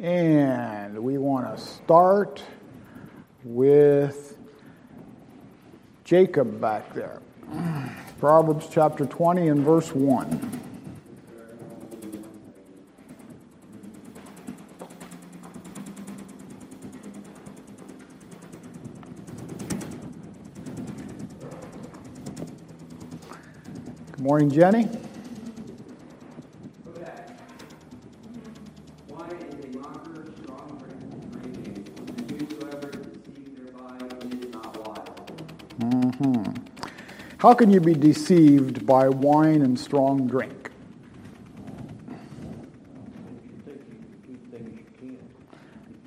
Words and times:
And 0.00 0.98
we 1.04 1.18
want 1.18 1.54
to 1.54 1.62
start 1.62 2.42
with 3.44 4.38
Jacob 6.04 6.58
back 6.58 6.94
there. 6.94 7.20
Proverbs 8.18 8.66
chapter 8.72 9.04
20 9.04 9.48
and 9.48 9.62
verse 9.62 9.94
1. 9.94 10.60
Good 24.12 24.20
morning, 24.20 24.50
Jenny. 24.50 24.88
How 37.40 37.54
can 37.54 37.70
you 37.70 37.80
be 37.80 37.94
deceived 37.94 38.84
by 38.84 39.08
wine 39.08 39.62
and 39.62 39.80
strong 39.80 40.26
drink? 40.26 40.70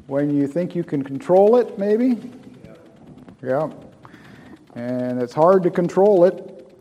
When 0.06 0.30
you 0.38 0.46
think 0.46 0.76
you 0.76 0.84
can 0.84 1.04
control 1.04 1.56
it, 1.56 1.80
maybe? 1.80 2.32
Yeah. 3.42 3.72
And 4.76 5.24
it's 5.24 5.34
hard 5.34 5.64
to 5.64 5.72
control 5.72 6.26
it. 6.26 6.72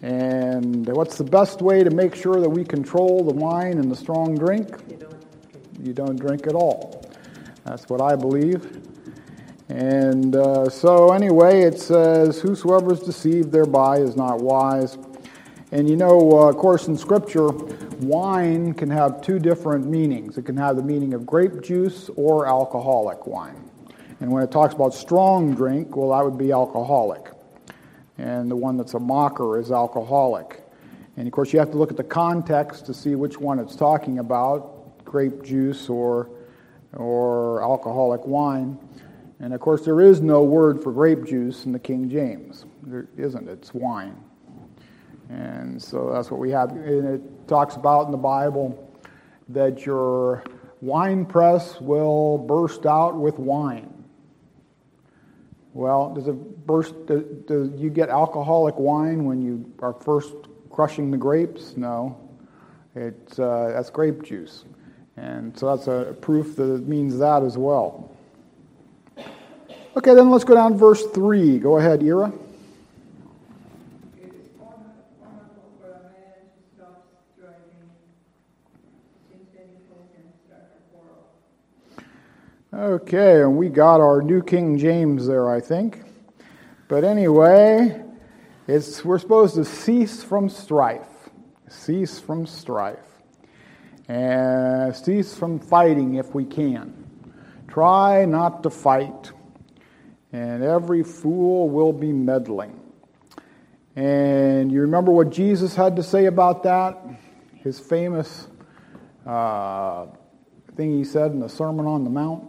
And 0.00 0.86
what's 0.86 1.18
the 1.18 1.24
best 1.24 1.60
way 1.60 1.82
to 1.82 1.90
make 1.90 2.14
sure 2.14 2.40
that 2.40 2.48
we 2.48 2.62
control 2.62 3.24
the 3.24 3.34
wine 3.34 3.78
and 3.78 3.90
the 3.90 3.96
strong 3.96 4.36
drink? 4.36 4.76
You 4.88 4.96
don't, 4.96 5.24
you 5.82 5.92
don't 5.92 6.16
drink 6.20 6.46
at 6.46 6.54
all. 6.54 7.04
That's 7.64 7.88
what 7.88 8.00
I 8.00 8.14
believe. 8.14 8.77
And 9.78 10.34
uh, 10.34 10.68
so, 10.68 11.12
anyway, 11.12 11.60
it 11.60 11.78
says, 11.78 12.40
Whosoever 12.40 12.92
is 12.92 12.98
deceived 12.98 13.52
thereby 13.52 13.98
is 13.98 14.16
not 14.16 14.40
wise. 14.40 14.98
And 15.70 15.88
you 15.88 15.94
know, 15.94 16.18
uh, 16.32 16.48
of 16.48 16.56
course, 16.56 16.88
in 16.88 16.98
Scripture, 16.98 17.50
wine 18.00 18.74
can 18.74 18.90
have 18.90 19.22
two 19.22 19.38
different 19.38 19.86
meanings. 19.86 20.36
It 20.36 20.46
can 20.46 20.56
have 20.56 20.74
the 20.74 20.82
meaning 20.82 21.14
of 21.14 21.24
grape 21.24 21.62
juice 21.62 22.10
or 22.16 22.48
alcoholic 22.48 23.28
wine. 23.28 23.70
And 24.18 24.32
when 24.32 24.42
it 24.42 24.50
talks 24.50 24.74
about 24.74 24.94
strong 24.94 25.54
drink, 25.54 25.94
well, 25.94 26.10
that 26.10 26.28
would 26.28 26.38
be 26.38 26.50
alcoholic. 26.50 27.30
And 28.16 28.50
the 28.50 28.56
one 28.56 28.76
that's 28.76 28.94
a 28.94 28.98
mocker 28.98 29.60
is 29.60 29.70
alcoholic. 29.70 30.60
And 31.16 31.28
of 31.28 31.32
course, 31.32 31.52
you 31.52 31.60
have 31.60 31.70
to 31.70 31.78
look 31.78 31.92
at 31.92 31.96
the 31.96 32.02
context 32.02 32.84
to 32.86 32.94
see 32.94 33.14
which 33.14 33.38
one 33.38 33.60
it's 33.60 33.76
talking 33.76 34.18
about 34.18 35.04
grape 35.04 35.44
juice 35.44 35.88
or, 35.88 36.30
or 36.94 37.62
alcoholic 37.62 38.26
wine. 38.26 38.76
And 39.40 39.54
of 39.54 39.60
course, 39.60 39.84
there 39.84 40.00
is 40.00 40.20
no 40.20 40.42
word 40.42 40.82
for 40.82 40.92
grape 40.92 41.24
juice 41.24 41.64
in 41.64 41.72
the 41.72 41.78
King 41.78 42.10
James. 42.10 42.64
There 42.82 43.08
isn't, 43.16 43.48
it's 43.48 43.72
wine. 43.72 44.16
And 45.28 45.80
so 45.80 46.10
that's 46.12 46.30
what 46.30 46.40
we 46.40 46.50
have. 46.50 46.70
And 46.70 47.06
it 47.06 47.48
talks 47.48 47.76
about 47.76 48.06
in 48.06 48.10
the 48.10 48.16
Bible 48.16 48.92
that 49.50 49.86
your 49.86 50.42
wine 50.80 51.24
press 51.24 51.80
will 51.80 52.38
burst 52.38 52.86
out 52.86 53.16
with 53.16 53.38
wine. 53.38 53.92
Well, 55.74 56.14
does 56.14 56.26
it 56.26 56.66
burst? 56.66 56.94
Do, 57.06 57.44
do 57.46 57.72
you 57.76 57.90
get 57.90 58.08
alcoholic 58.08 58.76
wine 58.78 59.26
when 59.26 59.42
you 59.42 59.70
are 59.80 59.92
first 59.92 60.34
crushing 60.70 61.10
the 61.10 61.16
grapes? 61.16 61.76
No, 61.76 62.18
it's 62.96 63.38
uh, 63.38 63.72
that's 63.74 63.90
grape 63.90 64.24
juice, 64.24 64.64
and 65.16 65.56
so 65.56 65.76
that's 65.76 65.86
a 65.86 66.16
proof 66.20 66.56
that 66.56 66.74
it 66.74 66.88
means 66.88 67.18
that 67.18 67.44
as 67.44 67.56
well. 67.56 68.07
Okay, 69.98 70.14
then 70.14 70.30
let's 70.30 70.44
go 70.44 70.54
down 70.54 70.70
to 70.70 70.78
verse 70.78 71.04
3. 71.06 71.58
Go 71.58 71.76
ahead, 71.76 72.04
Ira. 72.04 72.32
Okay, 82.72 83.42
and 83.42 83.56
we 83.56 83.68
got 83.68 84.00
our 84.00 84.22
New 84.22 84.40
King 84.40 84.78
James 84.78 85.26
there, 85.26 85.50
I 85.50 85.60
think. 85.60 86.00
But 86.86 87.02
anyway, 87.02 88.00
it's, 88.68 89.04
we're 89.04 89.18
supposed 89.18 89.56
to 89.56 89.64
cease 89.64 90.22
from 90.22 90.48
strife. 90.48 91.28
Cease 91.66 92.20
from 92.20 92.46
strife. 92.46 92.98
And 94.06 94.94
cease 94.94 95.36
from 95.36 95.58
fighting 95.58 96.14
if 96.14 96.36
we 96.36 96.44
can. 96.44 97.04
Try 97.66 98.26
not 98.26 98.62
to 98.62 98.70
fight 98.70 99.32
and 100.32 100.62
every 100.62 101.02
fool 101.02 101.68
will 101.68 101.92
be 101.92 102.12
meddling. 102.12 102.80
And 103.96 104.70
you 104.70 104.82
remember 104.82 105.10
what 105.10 105.30
Jesus 105.30 105.74
had 105.74 105.96
to 105.96 106.02
say 106.02 106.26
about 106.26 106.62
that? 106.62 106.98
His 107.56 107.80
famous 107.80 108.46
uh, 109.26 110.06
thing 110.76 110.96
he 110.96 111.04
said 111.04 111.32
in 111.32 111.40
the 111.40 111.48
Sermon 111.48 111.86
on 111.86 112.04
the 112.04 112.10
Mount 112.10 112.48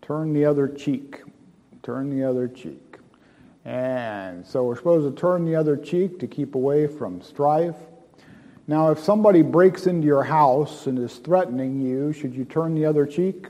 turn 0.00 0.32
the 0.32 0.46
other 0.46 0.66
cheek. 0.66 1.20
Turn 1.82 2.08
the 2.08 2.26
other 2.26 2.48
cheek. 2.48 2.96
And 3.66 4.46
so 4.46 4.64
we're 4.64 4.76
supposed 4.76 5.14
to 5.14 5.20
turn 5.20 5.44
the 5.44 5.54
other 5.54 5.76
cheek 5.76 6.18
to 6.20 6.26
keep 6.26 6.54
away 6.54 6.86
from 6.86 7.20
strife. 7.20 7.76
Now, 8.66 8.90
if 8.90 8.98
somebody 8.98 9.42
breaks 9.42 9.86
into 9.86 10.06
your 10.06 10.22
house 10.22 10.86
and 10.86 10.98
is 10.98 11.16
threatening 11.16 11.82
you, 11.82 12.14
should 12.14 12.34
you 12.34 12.46
turn 12.46 12.74
the 12.74 12.86
other 12.86 13.04
cheek? 13.04 13.48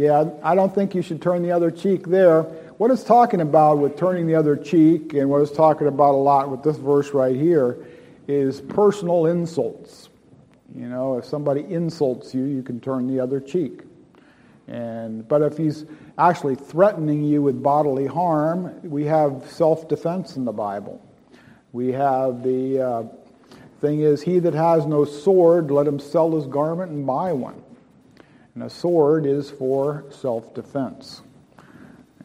Yeah, 0.00 0.30
I 0.42 0.54
don't 0.54 0.74
think 0.74 0.94
you 0.94 1.02
should 1.02 1.20
turn 1.20 1.42
the 1.42 1.52
other 1.52 1.70
cheek 1.70 2.06
there. 2.06 2.44
What 2.78 2.90
it's 2.90 3.04
talking 3.04 3.42
about 3.42 3.76
with 3.76 3.98
turning 3.98 4.26
the 4.26 4.34
other 4.34 4.56
cheek, 4.56 5.12
and 5.12 5.28
what 5.28 5.42
it's 5.42 5.52
talking 5.52 5.88
about 5.88 6.14
a 6.14 6.16
lot 6.16 6.50
with 6.50 6.62
this 6.62 6.78
verse 6.78 7.12
right 7.12 7.36
here, 7.36 7.86
is 8.26 8.62
personal 8.62 9.26
insults. 9.26 10.08
You 10.74 10.88
know, 10.88 11.18
if 11.18 11.26
somebody 11.26 11.66
insults 11.68 12.34
you, 12.34 12.44
you 12.44 12.62
can 12.62 12.80
turn 12.80 13.08
the 13.08 13.20
other 13.20 13.40
cheek. 13.40 13.82
And, 14.68 15.28
but 15.28 15.42
if 15.42 15.58
he's 15.58 15.84
actually 16.16 16.54
threatening 16.54 17.22
you 17.22 17.42
with 17.42 17.62
bodily 17.62 18.06
harm, 18.06 18.80
we 18.82 19.04
have 19.04 19.44
self 19.50 19.86
defense 19.86 20.36
in 20.36 20.46
the 20.46 20.52
Bible. 20.52 21.04
We 21.72 21.88
have 21.92 22.42
the 22.42 22.80
uh, 22.80 23.02
thing 23.82 24.00
is, 24.00 24.22
he 24.22 24.38
that 24.38 24.54
has 24.54 24.86
no 24.86 25.04
sword, 25.04 25.70
let 25.70 25.86
him 25.86 25.98
sell 25.98 26.34
his 26.34 26.46
garment 26.46 26.90
and 26.90 27.06
buy 27.06 27.34
one. 27.34 27.62
And 28.60 28.70
a 28.70 28.74
sword 28.74 29.24
is 29.24 29.50
for 29.50 30.04
self 30.10 30.52
defense. 30.52 31.22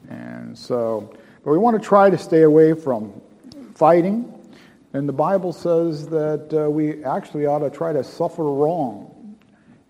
And 0.09 0.57
so, 0.57 1.15
but 1.45 1.51
we 1.51 1.57
want 1.57 1.81
to 1.81 1.87
try 1.87 2.09
to 2.09 2.17
stay 2.17 2.41
away 2.41 2.73
from 2.73 3.21
fighting. 3.73 4.33
And 4.91 5.07
the 5.07 5.13
Bible 5.13 5.53
says 5.53 6.09
that 6.09 6.53
uh, 6.53 6.69
we 6.69 7.05
actually 7.05 7.45
ought 7.45 7.59
to 7.59 7.69
try 7.69 7.93
to 7.93 8.03
suffer 8.03 8.43
wrong 8.43 9.37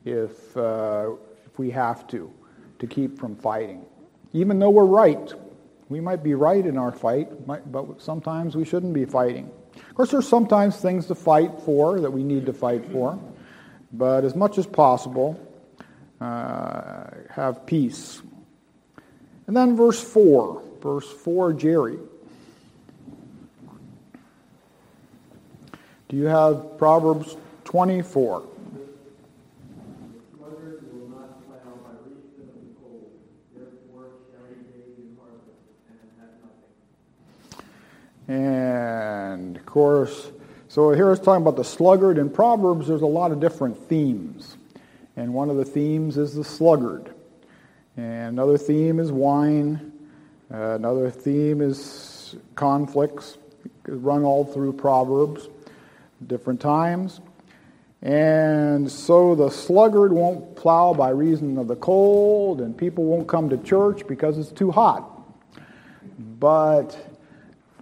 if, 0.05 0.55
uh, 0.55 1.13
if 1.47 1.57
we 1.57 1.71
have 1.71 2.05
to, 2.09 2.31
to 2.77 2.85
keep 2.85 3.17
from 3.17 3.35
fighting. 3.37 3.83
Even 4.33 4.59
though 4.59 4.69
we're 4.69 4.85
right, 4.85 5.33
we 5.89 5.99
might 5.99 6.21
be 6.21 6.35
right 6.35 6.63
in 6.63 6.77
our 6.77 6.91
fight, 6.91 7.27
but 7.47 7.99
sometimes 7.99 8.55
we 8.55 8.65
shouldn't 8.65 8.93
be 8.93 9.05
fighting. 9.05 9.49
Of 9.75 9.95
course, 9.95 10.11
there's 10.11 10.27
sometimes 10.27 10.77
things 10.77 11.07
to 11.07 11.15
fight 11.15 11.59
for 11.61 11.99
that 12.01 12.11
we 12.11 12.23
need 12.23 12.45
to 12.45 12.53
fight 12.53 12.85
for, 12.91 13.19
but 13.91 14.23
as 14.23 14.35
much 14.35 14.59
as 14.59 14.67
possible, 14.67 15.39
uh, 16.25 17.07
have 17.29 17.65
peace. 17.65 18.21
And 19.47 19.55
then 19.55 19.75
verse 19.75 20.01
4. 20.01 20.61
Verse 20.81 21.09
4, 21.11 21.53
Jerry. 21.53 21.97
Do 26.09 26.17
you 26.17 26.25
have 26.25 26.77
Proverbs 26.77 27.35
24? 27.65 28.43
And 38.27 39.55
of 39.57 39.65
course, 39.67 40.31
so 40.67 40.91
here 40.91 41.11
it's 41.11 41.23
talking 41.23 41.43
about 41.43 41.57
the 41.57 41.63
sluggard. 41.63 42.17
In 42.17 42.29
Proverbs, 42.31 42.87
there's 42.87 43.03
a 43.03 43.05
lot 43.05 43.31
of 43.31 43.39
different 43.39 43.77
themes. 43.87 44.57
And 45.15 45.33
one 45.33 45.49
of 45.49 45.57
the 45.57 45.65
themes 45.65 46.17
is 46.17 46.33
the 46.33 46.43
sluggard. 46.43 47.13
And 47.97 48.29
another 48.29 48.57
theme 48.57 48.99
is 48.99 49.11
wine. 49.11 49.91
Uh, 50.53 50.75
another 50.75 51.09
theme 51.09 51.61
is 51.61 52.35
conflicts, 52.55 53.37
run 53.87 54.23
all 54.23 54.45
through 54.45 54.73
Proverbs, 54.73 55.49
different 56.27 56.59
times. 56.59 57.21
And 58.01 58.91
so 58.91 59.33
the 59.33 59.49
sluggard 59.49 60.13
won't 60.13 60.55
plow 60.55 60.93
by 60.93 61.09
reason 61.09 61.57
of 61.57 61.67
the 61.67 61.75
cold, 61.75 62.61
and 62.61 62.77
people 62.77 63.05
won't 63.05 63.27
come 63.27 63.49
to 63.49 63.57
church 63.57 64.05
because 64.07 64.37
it's 64.37 64.51
too 64.51 64.71
hot. 64.71 65.09
But 66.39 67.15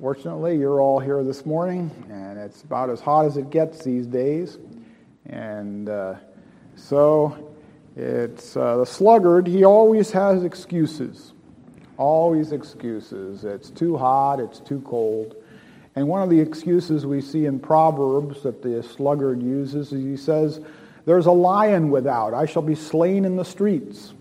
Fortunately, 0.04 0.58
you're 0.58 0.82
all 0.82 1.00
here 1.00 1.24
this 1.24 1.46
morning, 1.46 1.90
and 2.10 2.38
it's 2.38 2.64
about 2.64 2.90
as 2.90 3.00
hot 3.00 3.26
as 3.26 3.38
it 3.38 3.50
gets 3.50 3.86
these 3.86 4.06
days. 4.06 4.58
And 5.28 5.88
uh, 5.88 6.16
so 6.76 7.54
it's 7.96 8.58
uh, 8.58 8.78
the 8.78 8.86
sluggard, 8.86 9.48
he 9.48 9.64
always 9.64 10.12
has 10.12 10.44
excuses. 10.44 11.34
Always 11.98 12.52
excuses. 12.52 13.44
It's 13.44 13.70
too 13.70 13.98
hot, 13.98 14.40
it's 14.40 14.60
too 14.60 14.82
cold. 14.82 15.36
And 15.96 16.08
one 16.08 16.24
of 16.24 16.30
the 16.30 16.40
excuses 16.40 17.06
we 17.06 17.22
see 17.22 17.46
in 17.46 17.60
Proverbs 17.60 18.42
that 18.44 18.64
the 18.64 18.82
sluggard 18.82 19.44
uses 19.44 19.94
is 19.94 20.04
he 20.04 20.18
says, 20.18 20.60
There's 21.06 21.28
a 21.28 21.32
lion 21.32 21.92
without. 21.92 22.34
I 22.34 22.48
shall 22.48 22.64
be 22.64 22.76
slain 22.76 23.26
in 23.26 23.36
the 23.36 23.46
streets. 23.46 24.14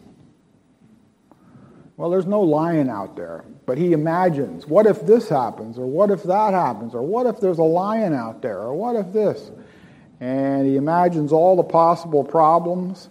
Well, 1.96 2.10
there's 2.10 2.26
no 2.26 2.40
lion 2.40 2.90
out 2.90 3.16
there, 3.16 3.44
but 3.64 3.78
he 3.78 3.92
imagines, 3.92 4.66
what 4.66 4.86
if 4.86 5.06
this 5.06 5.28
happens, 5.28 5.78
or 5.78 5.86
what 5.86 6.10
if 6.10 6.22
that 6.24 6.52
happens, 6.52 6.94
or 6.94 7.02
what 7.02 7.26
if 7.26 7.38
there's 7.38 7.58
a 7.58 7.62
lion 7.62 8.12
out 8.12 8.42
there, 8.42 8.58
or 8.58 8.74
what 8.74 8.96
if 8.96 9.12
this? 9.12 9.50
And 10.22 10.68
he 10.68 10.76
imagines 10.76 11.32
all 11.32 11.56
the 11.56 11.64
possible 11.64 12.22
problems, 12.22 13.10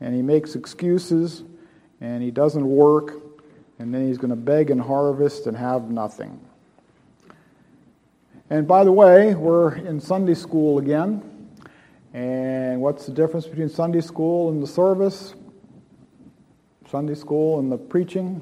and 0.00 0.14
he 0.14 0.22
makes 0.22 0.54
excuses, 0.54 1.42
and 2.00 2.22
he 2.22 2.30
doesn't 2.30 2.64
work, 2.64 3.20
and 3.80 3.92
then 3.92 4.06
he's 4.06 4.16
going 4.16 4.30
to 4.30 4.36
beg 4.36 4.70
and 4.70 4.80
harvest 4.80 5.48
and 5.48 5.56
have 5.56 5.90
nothing. 5.90 6.40
And 8.48 8.68
by 8.68 8.84
the 8.84 8.92
way, 8.92 9.34
we're 9.34 9.74
in 9.74 10.00
Sunday 10.00 10.34
school 10.34 10.78
again. 10.78 11.48
And 12.14 12.80
what's 12.80 13.06
the 13.06 13.12
difference 13.12 13.48
between 13.48 13.68
Sunday 13.68 14.00
school 14.00 14.48
and 14.48 14.62
the 14.62 14.68
service? 14.68 15.34
Sunday 16.88 17.16
school 17.16 17.58
and 17.58 17.72
the 17.72 17.78
preaching? 17.78 18.40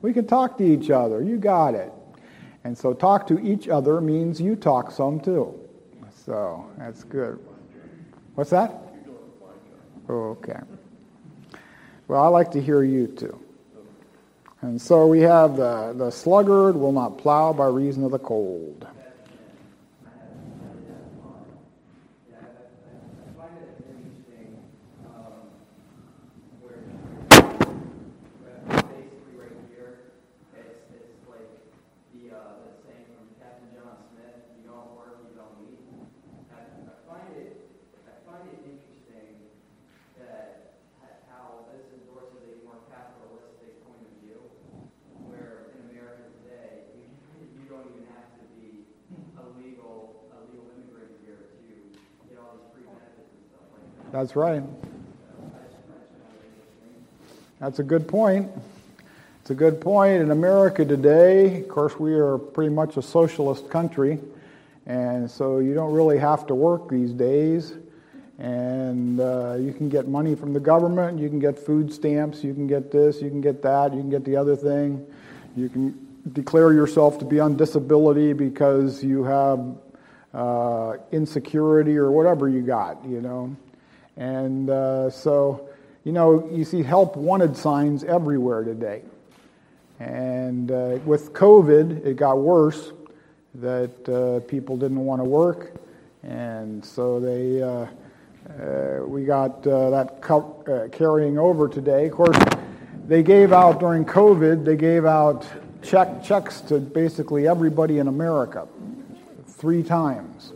We 0.00 0.12
can 0.12 0.28
talk 0.28 0.58
to 0.58 0.64
each 0.64 0.90
other. 0.90 1.20
You 1.24 1.38
got 1.38 1.74
it. 1.74 1.92
And 2.66 2.76
so 2.76 2.92
talk 2.92 3.28
to 3.28 3.38
each 3.38 3.68
other 3.68 4.00
means 4.00 4.40
you 4.40 4.56
talk 4.56 4.90
some 4.90 5.20
too. 5.20 5.54
So 6.24 6.68
that's 6.76 7.04
good. 7.04 7.38
What's 8.34 8.50
that? 8.50 8.82
Okay. 10.10 10.58
Well, 12.08 12.24
I 12.24 12.26
like 12.26 12.50
to 12.50 12.60
hear 12.60 12.82
you 12.82 13.06
too. 13.06 13.38
And 14.62 14.82
so 14.82 15.06
we 15.06 15.20
have 15.20 15.56
the, 15.56 15.94
the 15.96 16.10
sluggard 16.10 16.74
will 16.74 16.90
not 16.90 17.18
plow 17.18 17.52
by 17.52 17.68
reason 17.68 18.02
of 18.02 18.10
the 18.10 18.18
cold. 18.18 18.84
That's 54.26 54.34
right. 54.34 54.62
That's 57.60 57.78
a 57.78 57.84
good 57.84 58.08
point. 58.08 58.50
It's 59.40 59.50
a 59.50 59.54
good 59.54 59.80
point. 59.80 60.20
In 60.20 60.32
America 60.32 60.84
today, 60.84 61.60
of 61.60 61.68
course, 61.68 61.96
we 62.00 62.12
are 62.14 62.36
pretty 62.36 62.74
much 62.74 62.96
a 62.96 63.02
socialist 63.02 63.70
country, 63.70 64.18
and 64.84 65.30
so 65.30 65.60
you 65.60 65.74
don't 65.74 65.92
really 65.92 66.18
have 66.18 66.44
to 66.48 66.56
work 66.56 66.88
these 66.88 67.12
days. 67.12 67.74
And 68.40 69.20
uh, 69.20 69.58
you 69.60 69.72
can 69.72 69.88
get 69.88 70.08
money 70.08 70.34
from 70.34 70.52
the 70.52 70.58
government, 70.58 71.20
you 71.20 71.28
can 71.28 71.38
get 71.38 71.56
food 71.56 71.94
stamps, 71.94 72.42
you 72.42 72.52
can 72.52 72.66
get 72.66 72.90
this, 72.90 73.22
you 73.22 73.30
can 73.30 73.40
get 73.40 73.62
that, 73.62 73.94
you 73.94 74.00
can 74.00 74.10
get 74.10 74.24
the 74.24 74.34
other 74.34 74.56
thing. 74.56 75.06
You 75.54 75.68
can 75.68 75.96
declare 76.32 76.72
yourself 76.72 77.20
to 77.20 77.24
be 77.24 77.38
on 77.38 77.56
disability 77.56 78.32
because 78.32 79.04
you 79.04 79.22
have 79.22 79.76
uh, 80.34 80.96
insecurity 81.12 81.96
or 81.96 82.10
whatever 82.10 82.48
you 82.48 82.62
got, 82.62 83.04
you 83.04 83.20
know. 83.20 83.54
And 84.16 84.70
uh, 84.70 85.10
so, 85.10 85.68
you 86.04 86.12
know, 86.12 86.48
you 86.50 86.64
see 86.64 86.82
help 86.82 87.16
wanted 87.16 87.56
signs 87.56 88.04
everywhere 88.04 88.64
today. 88.64 89.02
And 89.98 90.70
uh, 90.70 90.98
with 91.04 91.32
COVID, 91.32 92.04
it 92.04 92.16
got 92.16 92.38
worse 92.38 92.92
that 93.56 94.08
uh, 94.08 94.40
people 94.46 94.76
didn't 94.76 95.04
want 95.04 95.20
to 95.20 95.28
work. 95.28 95.74
And 96.22 96.84
so 96.84 97.20
they, 97.20 97.62
uh, 97.62 97.86
uh, 98.60 99.06
we 99.06 99.24
got 99.24 99.66
uh, 99.66 99.90
that 99.90 100.22
carrying 100.92 101.38
over 101.38 101.68
today. 101.68 102.06
Of 102.06 102.12
course, 102.12 102.38
they 103.06 103.22
gave 103.22 103.52
out 103.52 103.80
during 103.80 104.04
COVID, 104.04 104.64
they 104.64 104.76
gave 104.76 105.04
out 105.04 105.46
check, 105.82 106.22
checks 106.22 106.60
to 106.62 106.78
basically 106.78 107.46
everybody 107.46 107.98
in 107.98 108.08
America 108.08 108.66
three 109.46 109.82
times. 109.82 110.52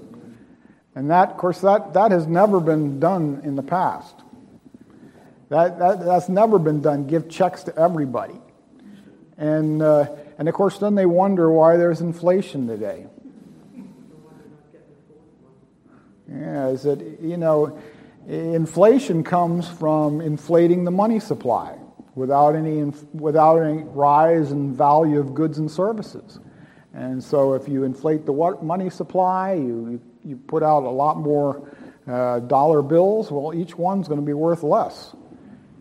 And 0.95 1.11
that, 1.11 1.31
of 1.31 1.37
course, 1.37 1.61
that, 1.61 1.95
that 1.95 2.11
has 2.11 2.27
never 2.27 2.61
been 2.61 2.99
done 2.99 3.41
in 3.45 3.57
the 3.57 3.63
past. 3.63 4.15
That, 5.49 5.79
that, 5.79 6.05
that's 6.05 6.29
never 6.29 6.59
been 6.59 6.81
done, 6.81 7.07
give 7.07 7.29
checks 7.29 7.65
to 7.65 7.77
everybody. 7.77 8.41
And, 9.37 9.83
uh, 9.83 10.07
and 10.39 10.49
of 10.49 10.55
course, 10.55 10.79
then 10.79 10.95
they 10.95 11.07
wonder 11.07 11.51
why 11.51 11.77
there's 11.77 12.01
inflation 12.01 12.67
today. 12.67 13.07
Yeah, 16.29 16.69
is 16.69 16.85
that, 16.85 17.01
you 17.21 17.37
know, 17.37 17.81
inflation 18.29 19.25
comes 19.25 19.67
from 19.67 20.21
inflating 20.21 20.85
the 20.85 20.93
money 20.93 21.19
supply 21.19 21.77
without 22.15 22.55
any, 22.55 22.83
without 23.13 23.59
any 23.59 23.83
rise 23.83 24.53
in 24.53 24.77
value 24.77 25.19
of 25.19 25.35
goods 25.35 25.59
and 25.59 25.71
services. 25.71 26.39
And 26.93 27.23
so 27.23 27.55
if 27.55 27.69
you 27.69 27.83
inflate 27.85 28.27
the 28.27 28.33
money 28.63 28.91
supply, 28.91 29.55
you, 29.55 30.01
you 30.25 30.37
put 30.37 30.63
out 30.63 30.85
a 30.85 30.91
lot 30.91 31.19
more 31.19 31.75
uh, 32.07 32.41
dollar 32.41 32.83
bills, 32.83 33.31
well, 33.31 33.55
each 33.55 33.77
one's 33.77 34.09
going 34.09 34.21
to 34.21 34.27
be 34.27 34.33
worth 34.33 34.63
less. 34.63 35.15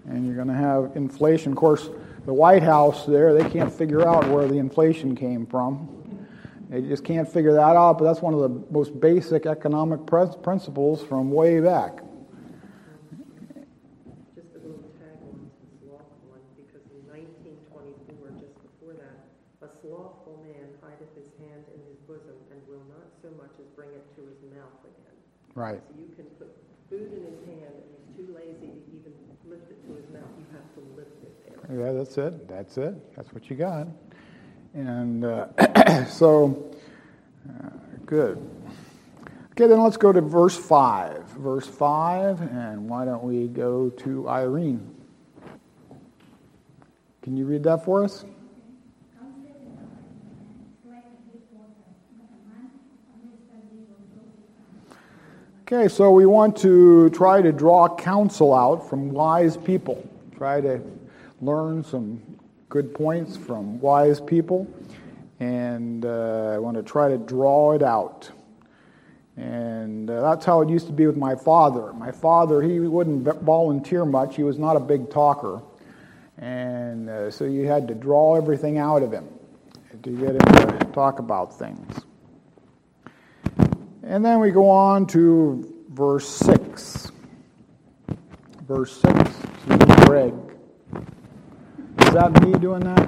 And 0.07 0.25
you're 0.25 0.35
going 0.35 0.47
to 0.47 0.53
have 0.53 0.95
inflation. 0.95 1.51
Of 1.51 1.57
course, 1.57 1.89
the 2.25 2.33
White 2.33 2.63
House 2.63 3.05
there, 3.05 3.33
they 3.33 3.49
can't 3.49 3.71
figure 3.71 4.07
out 4.07 4.27
where 4.29 4.47
the 4.47 4.57
inflation 4.57 5.15
came 5.15 5.45
from. 5.45 5.95
They 6.69 6.81
just 6.81 7.03
can't 7.03 7.27
figure 7.27 7.53
that 7.53 7.75
out, 7.75 7.97
but 7.97 8.05
that's 8.05 8.21
one 8.21 8.33
of 8.33 8.41
the 8.41 8.49
most 8.71 8.99
basic 8.99 9.45
economic 9.45 10.05
principles 10.05 11.03
from 11.03 11.31
way 11.31 11.59
back. 11.59 12.01
Right. 25.59 25.81
So 25.91 25.99
you 25.99 26.07
can 26.15 26.23
put 26.39 26.55
food 26.89 27.11
in 27.11 27.19
his 27.19 27.43
hand 27.43 27.75
and 27.75 27.83
he's 27.91 28.15
too 28.15 28.31
lazy 28.31 28.71
to 28.71 28.79
even 28.95 29.11
lift 29.43 29.69
it 29.69 29.75
to 29.87 29.95
his 29.99 30.07
mouth. 30.07 30.31
You 30.39 30.47
have 30.55 30.63
to 30.79 30.81
lift 30.95 31.19
it 31.19 31.35
there. 31.43 31.59
Yeah, 31.75 31.98
that's 32.09 32.17
it. 32.17 32.47
That's 32.47 32.77
it. 32.79 33.15
That's 33.15 33.31
what 33.33 33.51
you 33.51 33.55
got. 33.55 33.87
And 34.73 35.23
uh, 35.23 36.05
so, 36.07 36.73
uh, 37.47 37.69
good. 38.07 38.37
Okay, 39.51 39.67
then 39.67 39.79
let's 39.79 39.97
go 39.97 40.11
to 40.11 40.19
verse 40.19 40.57
5. 40.57 41.23
Verse 41.37 41.67
5, 41.67 42.41
and 42.41 42.89
why 42.89 43.05
don't 43.05 43.23
we 43.23 43.47
go 43.47 43.91
to 43.91 44.27
Irene? 44.27 44.95
Can 47.21 47.37
you 47.37 47.45
read 47.45 47.61
that 47.65 47.85
for 47.85 48.03
us? 48.03 48.25
Okay, 55.71 55.87
so 55.87 56.09
we 56.09 56.25
want 56.25 56.57
to 56.57 57.11
try 57.11 57.43
to 57.43 57.51
draw 57.51 57.95
counsel 57.95 58.55
out 58.55 58.89
from 58.89 59.11
wise 59.11 59.55
people. 59.55 60.03
Try 60.35 60.61
to 60.61 60.81
learn 61.41 61.83
some 61.83 62.21
good 62.69 62.93
points 62.93 63.35
from 63.35 63.79
wise 63.79 64.21
people. 64.21 64.67
And 65.39 66.05
uh, 66.05 66.51
I 66.53 66.57
want 66.57 66.77
to 66.77 66.83
try 66.83 67.09
to 67.09 67.17
draw 67.17 67.73
it 67.73 67.81
out. 67.81 68.29
And 69.37 70.09
uh, 70.09 70.21
that's 70.21 70.45
how 70.45 70.61
it 70.61 70.69
used 70.69 70.87
to 70.87 70.93
be 70.93 71.07
with 71.07 71.15
my 71.15 71.33
father. 71.33 71.93
My 71.93 72.11
father, 72.11 72.61
he 72.61 72.79
wouldn't 72.79 73.23
volunteer 73.43 74.03
much, 74.03 74.35
he 74.35 74.43
was 74.43 74.59
not 74.59 74.75
a 74.75 74.81
big 74.81 75.09
talker. 75.09 75.61
And 76.37 77.09
uh, 77.09 77.31
so 77.31 77.45
you 77.45 77.65
had 77.65 77.87
to 77.87 77.95
draw 77.95 78.35
everything 78.35 78.77
out 78.77 79.01
of 79.01 79.11
him 79.11 79.27
to 80.03 80.09
get 80.09 80.31
him 80.31 80.39
to 80.39 80.89
talk 80.93 81.19
about 81.19 81.57
things. 81.57 82.01
And 84.03 84.23
then 84.23 84.39
we 84.39 84.51
go 84.51 84.69
on 84.69 85.05
to 85.07 85.85
verse 85.89 86.27
6. 86.27 87.11
Verse 88.67 89.01
6, 89.01 89.31
Greg. 90.05 90.33
Is 92.09 92.15
that 92.15 92.43
me 92.43 92.53
doing 92.53 92.79
that? 92.79 93.07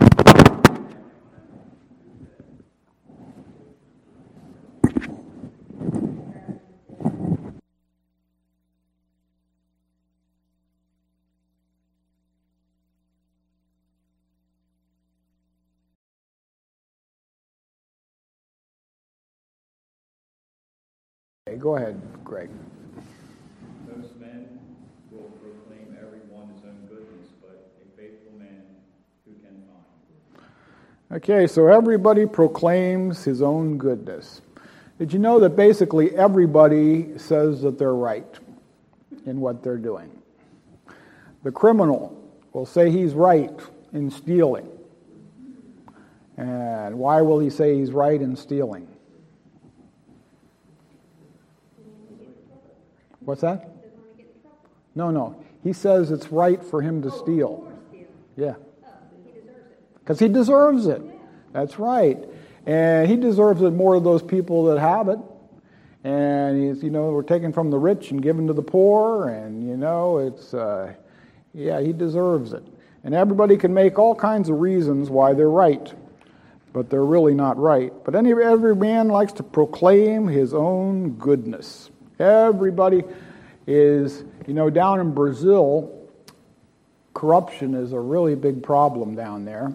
Go 21.60 21.76
ahead, 21.76 22.00
Greg. 22.24 22.50
Okay, 31.14 31.46
so 31.46 31.68
everybody 31.68 32.26
proclaims 32.26 33.26
his 33.26 33.42
own 33.42 33.78
goodness. 33.78 34.42
Did 34.98 35.12
you 35.12 35.20
know 35.20 35.42
that 35.42 35.58
basically 35.58 36.16
everybody 36.16 37.18
says 37.18 37.62
that 37.64 37.78
they're 37.78 37.94
right 37.94 38.34
in 39.26 39.42
what 39.42 39.62
they're 39.62 39.78
doing? 39.78 40.10
The 41.44 41.52
criminal 41.52 42.18
will 42.54 42.66
say 42.66 42.90
he's 42.90 43.14
right 43.14 43.60
in 43.92 44.10
stealing. 44.10 44.70
And 46.38 46.98
why 46.98 47.20
will 47.20 47.40
he 47.40 47.50
say 47.50 47.78
he's 47.78 47.92
right 47.92 48.22
in 48.22 48.38
stealing? 48.38 48.88
What's 53.20 53.42
that? 53.42 53.70
No, 54.96 55.12
no. 55.12 55.44
He 55.62 55.74
says 55.74 56.10
it's 56.10 56.32
right 56.32 56.64
for 56.64 56.82
him 56.82 57.02
to 57.02 57.12
steal. 57.12 57.70
Yeah. 58.38 58.56
Because 60.02 60.20
he 60.20 60.28
deserves 60.28 60.88
it. 60.88 61.02
That's 61.54 61.80
right. 61.80 62.18
And 62.66 63.10
he 63.10 63.16
deserves 63.16 63.62
it 63.62 63.72
more 63.72 63.96
than 63.96 64.04
those 64.04 64.22
people 64.22 64.66
that 64.66 64.80
have 64.80 65.08
it. 65.08 65.20
And 66.04 66.62
he's, 66.62 66.84
you 66.84 66.90
know, 66.90 67.12
we're 67.12 67.22
taken 67.22 67.54
from 67.54 67.70
the 67.70 67.78
rich 67.78 68.12
and 68.12 68.22
given 68.22 68.48
to 68.48 68.54
the 68.54 68.62
poor. 68.62 69.30
And, 69.30 69.68
you 69.68 69.78
know, 69.78 70.18
it's, 70.18 70.54
uh, 70.54 70.94
yeah, 71.54 71.80
he 71.80 71.94
deserves 71.94 72.54
it. 72.54 72.64
And 73.04 73.14
everybody 73.14 73.58
can 73.58 73.74
make 73.74 73.98
all 73.98 74.16
kinds 74.16 74.50
of 74.50 74.60
reasons 74.60 75.10
why 75.10 75.34
they're 75.34 75.50
right, 75.50 75.92
but 76.74 76.90
they're 76.90 77.06
really 77.06 77.34
not 77.34 77.58
right. 77.58 77.92
But 78.04 78.16
any, 78.16 78.32
every 78.32 78.76
man 78.76 79.08
likes 79.08 79.34
to 79.34 79.44
proclaim 79.44 80.28
his 80.28 80.54
own 80.54 81.12
goodness. 81.14 81.90
Everybody 82.20 83.04
is, 83.66 84.24
you 84.48 84.54
know, 84.54 84.70
down 84.70 85.00
in 85.00 85.14
Brazil, 85.14 86.08
corruption 87.14 87.74
is 87.74 87.92
a 87.94 88.00
really 88.00 88.36
big 88.36 88.62
problem 88.62 89.16
down 89.16 89.46
there. 89.46 89.72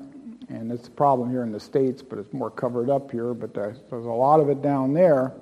And 0.49 0.71
it's 0.71 0.87
a 0.87 0.93
problem 0.93 1.31
here 1.31 1.43
in 1.43 1.50
the 1.50 1.61
States, 1.61 2.03
but 2.03 2.19
it's 2.19 2.33
more 2.33 2.50
covered 2.50 2.88
up 2.88 3.11
here. 3.11 3.35
But 3.35 3.55
there's, 3.55 3.79
a 3.91 3.97
lot 3.97 4.41
of 4.41 4.49
it 4.49 4.62
down 4.62 4.95
there. 4.95 5.33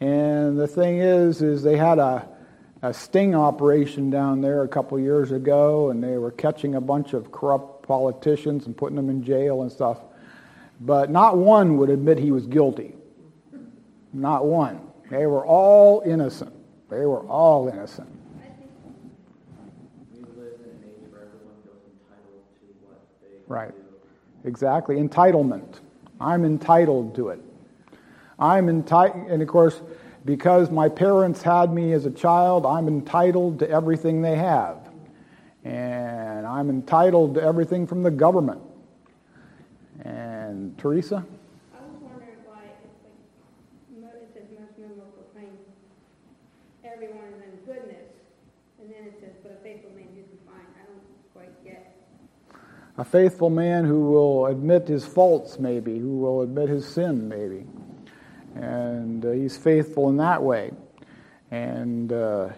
And 0.00 0.58
the 0.58 0.68
thing 0.68 0.98
is, 0.98 1.40
is 1.40 1.62
they 1.62 1.76
had 1.78 1.98
a, 1.98 2.28
a 2.82 2.92
sting 2.92 3.34
operation 3.34 4.10
down 4.10 4.42
there 4.42 4.62
a 4.62 4.68
couple 4.68 4.98
years 5.00 5.32
ago, 5.32 5.90
and 5.90 6.02
they 6.02 6.18
were 6.18 6.30
catching 6.30 6.74
a 6.74 6.80
bunch 6.80 7.14
of 7.14 7.32
corrupt 7.32 7.86
politicians 7.86 8.66
and 8.66 8.76
putting 8.76 8.96
them 8.96 9.08
in 9.08 9.22
jail 9.24 9.62
and 9.62 9.72
stuff. 9.72 9.98
But 10.80 11.10
not 11.10 11.38
one 11.38 11.78
would 11.78 11.88
admit 11.88 12.18
he 12.18 12.30
was 12.30 12.46
guilty. 12.46 12.94
Not 14.12 14.44
one. 14.44 14.80
They 15.10 15.26
were 15.26 15.46
all 15.46 16.02
innocent. 16.04 16.54
They 16.90 17.06
were 17.06 17.26
all 17.26 17.68
innocent. 17.68 18.08
We 20.12 20.20
live 20.20 20.60
in 20.62 20.70
an 20.70 20.84
age 20.84 21.10
where 21.10 21.22
everyone 21.22 21.56
feels 21.64 21.80
entitled 21.86 22.44
to 22.60 22.66
what 22.86 23.00
they 23.22 23.38
Right. 23.46 23.72
Exactly. 24.44 24.96
Entitlement. 24.96 25.80
I'm 26.20 26.44
entitled 26.44 27.14
to 27.16 27.30
it. 27.30 27.40
I'm 28.38 28.68
entitled, 28.68 29.28
and 29.28 29.42
of 29.42 29.48
course, 29.48 29.80
because 30.24 30.70
my 30.70 30.88
parents 30.88 31.42
had 31.42 31.72
me 31.72 31.92
as 31.92 32.06
a 32.06 32.10
child, 32.10 32.66
I'm 32.66 32.88
entitled 32.88 33.58
to 33.60 33.68
everything 33.70 34.22
they 34.22 34.36
have. 34.36 34.78
And 35.64 36.46
I'm 36.46 36.68
entitled 36.68 37.34
to 37.34 37.42
everything 37.42 37.86
from 37.86 38.02
the 38.02 38.10
government. 38.10 38.60
And 40.02 40.76
Teresa? 40.78 41.24
I 41.72 41.80
was 41.80 41.96
wondering 42.02 42.36
why 42.44 42.64
it's 42.84 43.00
like, 43.04 44.02
mo- 44.02 44.20
it 44.20 44.28
says 44.34 44.44
most 44.58 44.78
men 44.78 44.90
will 44.96 45.12
proclaim 45.12 45.56
everyone 46.84 47.32
is 47.36 47.42
in 47.44 47.56
goodness, 47.64 48.12
and 48.80 48.90
then 48.90 49.08
it 49.08 49.16
says, 49.20 49.32
but 49.42 49.52
a 49.52 49.62
faithful 49.62 49.90
man 49.96 50.08
who 50.14 50.22
can 50.22 50.40
find. 50.44 50.66
I 50.76 50.84
don't 50.84 51.04
quite 51.32 51.64
get. 51.64 51.96
A 52.96 53.04
faithful 53.04 53.50
man 53.50 53.84
who 53.84 54.02
will 54.02 54.46
admit 54.46 54.86
his 54.86 55.04
faults, 55.04 55.58
maybe, 55.58 55.98
who 55.98 56.18
will 56.18 56.42
admit 56.42 56.68
his 56.68 56.86
sin, 56.86 57.28
maybe. 57.28 57.66
And 58.54 59.26
uh, 59.26 59.30
he's 59.32 59.56
faithful 59.56 60.08
in 60.10 60.18
that 60.18 60.40
way. 60.40 60.70
And, 61.50 62.12
uh, 62.12 62.50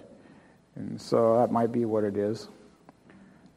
and 0.75 1.01
so 1.01 1.39
that 1.39 1.51
might 1.51 1.73
be 1.73 1.87
what 1.87 2.05
it 2.05 2.19
is. 2.19 2.49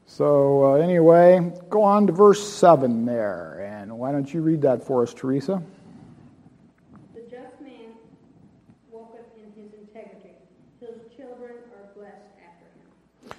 So, 0.05 0.63
uh, 0.63 0.73
anyway, 0.75 1.51
go 1.69 1.83
on 1.83 2.07
to 2.07 2.13
verse 2.13 2.41
7 2.47 3.05
there. 3.05 3.59
And 3.69 3.99
why 3.99 4.13
don't 4.13 4.33
you 4.33 4.41
read 4.41 4.61
that 4.61 4.81
for 4.81 5.03
us, 5.03 5.13
Teresa? 5.13 5.61
The 7.13 7.21
just 7.21 7.59
man 7.61 7.91
walketh 8.89 9.19
in 9.35 9.61
his 9.61 9.73
integrity. 9.73 10.35
His 10.79 10.95
children 11.13 11.57
are 11.73 11.93
blessed 11.93 12.15
after 12.41 13.35
him. 13.35 13.37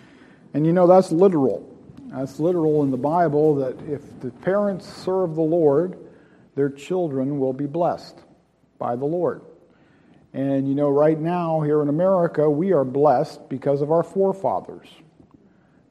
And 0.52 0.66
you 0.66 0.74
know, 0.74 0.86
that's 0.86 1.10
literal. 1.10 1.69
That's 2.10 2.40
literal 2.40 2.82
in 2.82 2.90
the 2.90 2.96
Bible 2.96 3.54
that 3.56 3.80
if 3.88 4.02
the 4.20 4.30
parents 4.30 4.86
serve 4.86 5.36
the 5.36 5.42
Lord, 5.42 5.96
their 6.56 6.68
children 6.68 7.38
will 7.38 7.52
be 7.52 7.66
blessed 7.66 8.18
by 8.78 8.96
the 8.96 9.04
Lord. 9.04 9.42
And 10.32 10.68
you 10.68 10.74
know, 10.74 10.88
right 10.88 11.18
now 11.18 11.60
here 11.60 11.82
in 11.82 11.88
America, 11.88 12.50
we 12.50 12.72
are 12.72 12.84
blessed 12.84 13.48
because 13.48 13.80
of 13.80 13.92
our 13.92 14.02
forefathers. 14.02 14.88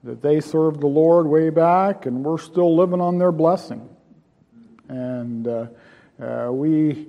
That 0.03 0.21
they 0.21 0.39
served 0.39 0.81
the 0.81 0.87
Lord 0.87 1.25
way 1.27 1.49
back, 1.49 2.05
and 2.05 2.23
we're 2.23 2.37
still 2.37 2.75
living 2.75 3.01
on 3.01 3.17
their 3.17 3.33
blessing. 3.33 3.89
And 4.87 5.47
uh, 5.47 5.67
uh, 6.21 6.49
we 6.51 7.07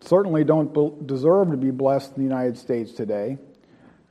certainly 0.00 0.44
don't 0.44 1.06
deserve 1.06 1.50
to 1.50 1.56
be 1.56 1.70
blessed 1.70 2.10
in 2.10 2.16
the 2.16 2.28
United 2.28 2.56
States 2.58 2.92
today. 2.92 3.38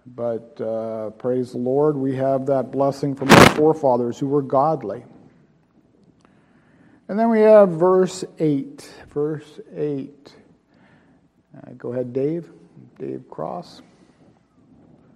But 0.06 0.62
uh, 0.62 1.10
praise 1.12 1.52
the 1.52 1.58
Lord, 1.58 1.98
we 1.98 2.16
have 2.16 2.46
that 2.46 2.72
blessing 2.72 3.16
from 3.16 3.30
our 3.30 3.50
forefathers 3.56 4.20
who 4.20 4.28
were 4.28 4.44
godly. 4.44 5.04
And 7.08 7.18
then 7.18 7.30
we 7.30 7.42
have 7.42 7.70
verse 7.70 8.24
8. 8.38 8.88
Verse 9.10 9.60
8. 9.76 10.34
Uh, 11.56 11.72
go 11.78 11.94
ahead, 11.94 12.14
Dave. 12.14 12.52
Dave 13.00 13.24
Cross. 13.30 13.82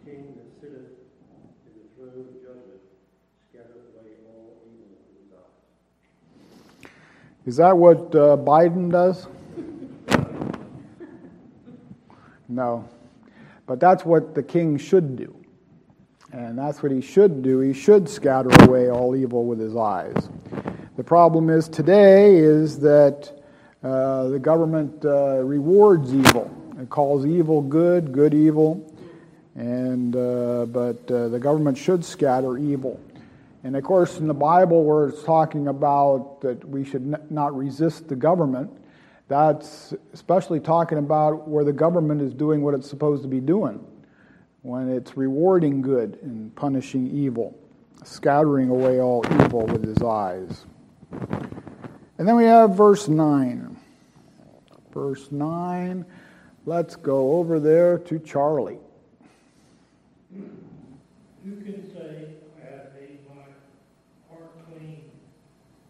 The 0.05 0.11
king 0.11 0.33
that 0.35 0.59
sitteth 0.59 0.77
in 0.77 1.73
the 1.75 1.89
throne 1.95 2.25
of 2.25 2.33
judgment 2.41 2.81
scattereth 3.49 3.93
away 3.95 4.13
all 4.27 4.57
evil 4.65 4.97
from 5.05 6.89
his. 7.45 7.53
Is 7.53 7.57
that 7.57 7.77
what 7.77 8.15
uh, 8.15 8.37
Biden 8.37 8.91
does? 8.91 9.27
No. 12.51 12.89
But 13.69 13.79
that's 13.79 14.03
what 14.03 14.33
the 14.33 14.41
king 14.41 14.79
should 14.79 15.15
do. 15.15 15.45
And 16.33 16.57
that's 16.57 16.81
what 16.81 16.91
he 16.91 17.01
should 17.01 17.43
do. 17.43 17.59
He 17.59 17.71
should 17.71 18.09
scatter 18.09 18.49
away 18.63 18.89
all 18.89 19.15
evil 19.15 19.45
with 19.45 19.59
his 19.59 19.75
eyes. 19.75 20.27
The 20.97 21.03
problem 21.03 21.51
is 21.51 21.69
today 21.69 22.35
is 22.37 22.79
that 22.79 23.31
uh, 23.83 24.29
the 24.29 24.39
government 24.39 25.05
uh, 25.05 25.43
rewards 25.43 26.15
evil. 26.15 26.49
It 26.81 26.89
calls 26.89 27.27
evil 27.27 27.61
good, 27.61 28.11
good 28.11 28.33
evil. 28.33 28.91
And, 29.53 30.15
uh, 30.15 30.65
but 30.65 31.11
uh, 31.11 31.27
the 31.27 31.39
government 31.39 31.77
should 31.77 32.03
scatter 32.03 32.57
evil. 32.57 32.99
And 33.63 33.75
of 33.75 33.83
course, 33.83 34.17
in 34.17 34.27
the 34.27 34.33
Bible, 34.33 34.83
where 34.83 35.09
it's 35.09 35.21
talking 35.21 35.67
about 35.67 36.41
that 36.41 36.67
we 36.67 36.83
should 36.83 37.13
n- 37.13 37.27
not 37.29 37.55
resist 37.55 38.07
the 38.07 38.15
government, 38.15 38.71
that's 39.29 39.93
especially 40.11 40.59
talking 40.59 40.97
about 40.97 41.47
where 41.47 41.63
the 41.63 41.71
government 41.71 42.21
is 42.21 42.33
doing 42.33 42.61
what 42.61 42.73
it's 42.73 42.89
supposed 42.89 43.21
to 43.21 43.29
be 43.29 43.39
doing, 43.39 43.79
when 44.63 44.89
it's 44.89 45.15
rewarding 45.15 45.81
good 45.81 46.19
and 46.21 46.53
punishing 46.55 47.09
evil, 47.15 47.57
scattering 48.03 48.69
away 48.69 48.99
all 48.99 49.25
evil 49.43 49.65
with 49.67 49.85
his 49.85 50.01
eyes. 50.01 50.65
And 52.17 52.27
then 52.27 52.35
we 52.35 52.43
have 52.43 52.75
verse 52.75 53.07
9. 53.07 53.77
Verse 54.93 55.31
9. 55.31 56.05
Let's 56.65 56.97
go 56.97 57.37
over 57.37 57.59
there 57.59 57.97
to 57.99 58.19
Charlie. 58.19 58.79
Who 60.33 61.55
can 61.61 61.89
say, 61.93 62.35
I 62.57 62.65
have 62.69 62.93
made 62.93 63.19
my 63.29 63.43
heart 64.29 64.51
clean, 64.67 65.09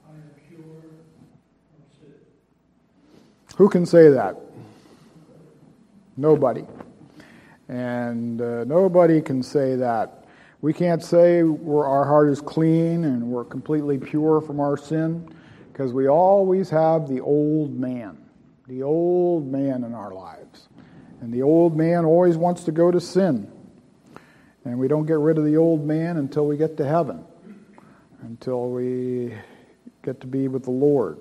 I 0.07 0.11
am 0.11 0.29
pure 0.47 0.61
from 0.61 1.81
sin? 1.99 2.13
Who 3.59 3.67
can 3.67 3.85
say 3.85 4.07
that? 4.11 4.37
Nobody. 6.15 6.63
And 7.67 8.41
uh, 8.41 8.63
nobody 8.63 9.21
can 9.21 9.43
say 9.43 9.75
that. 9.75 10.23
We 10.61 10.71
can't 10.71 11.03
say 11.03 11.41
our 11.41 12.05
heart 12.05 12.29
is 12.29 12.39
clean 12.39 13.03
and 13.03 13.21
we're 13.21 13.43
completely 13.43 13.97
pure 13.97 14.39
from 14.39 14.61
our 14.61 14.77
sin 14.77 15.27
because 15.73 15.91
we 15.91 16.07
always 16.07 16.69
have 16.69 17.09
the 17.09 17.19
old 17.19 17.77
man, 17.77 18.17
the 18.69 18.81
old 18.81 19.51
man 19.51 19.83
in 19.83 19.93
our 19.93 20.13
lives. 20.13 20.69
And 21.19 21.33
the 21.33 21.41
old 21.41 21.75
man 21.75 22.05
always 22.05 22.37
wants 22.37 22.63
to 22.63 22.71
go 22.71 22.91
to 22.91 23.01
sin. 23.01 23.51
And 24.63 24.79
we 24.79 24.87
don't 24.87 25.05
get 25.05 25.17
rid 25.17 25.37
of 25.37 25.43
the 25.43 25.57
old 25.57 25.85
man 25.85 26.15
until 26.15 26.47
we 26.47 26.55
get 26.55 26.77
to 26.77 26.87
heaven, 26.87 27.25
until 28.21 28.69
we 28.69 29.33
get 30.01 30.21
to 30.21 30.27
be 30.27 30.47
with 30.47 30.63
the 30.63 30.71
Lord. 30.71 31.17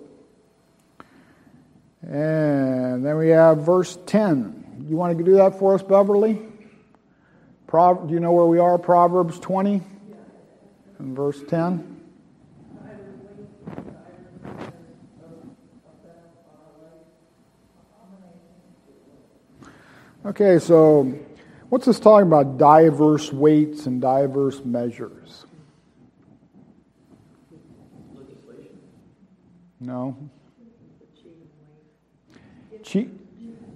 And 2.02 3.04
then 3.04 3.16
we 3.16 3.28
have 3.30 3.58
verse 3.58 3.98
10. 4.06 4.86
you 4.88 4.96
want 4.96 5.16
to 5.18 5.24
do 5.24 5.34
that 5.36 5.58
for 5.58 5.74
us, 5.74 5.82
Beverly? 5.82 6.40
Pro, 7.66 8.06
do 8.06 8.14
you 8.14 8.20
know 8.20 8.32
where 8.32 8.46
we 8.46 8.58
are? 8.58 8.78
Proverbs 8.78 9.38
20 9.40 9.82
and 10.98 11.16
verse 11.16 11.42
10. 11.48 11.96
Okay, 20.24 20.58
so 20.58 21.14
what's 21.68 21.86
this 21.86 21.98
talking 21.98 22.26
about? 22.26 22.58
Diverse 22.58 23.32
weights 23.32 23.86
and 23.86 24.00
diverse 24.00 24.64
measures. 24.64 25.46
No. 29.80 30.16
Che- 32.82 33.10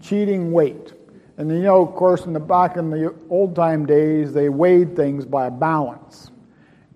cheating 0.01 0.53
weight. 0.53 0.93
And 1.39 1.51
you 1.51 1.63
know, 1.63 1.83
of 1.87 1.95
course, 1.95 2.25
in 2.27 2.33
the 2.33 2.41
back 2.41 2.77
in 2.77 2.91
the 2.91 3.15
old 3.31 3.57
time 3.57 3.87
days, 3.87 4.33
they 4.33 4.49
weighed 4.49 4.97
things 4.97 5.25
by 5.25 5.47
a 5.47 5.51
balance. 5.51 6.31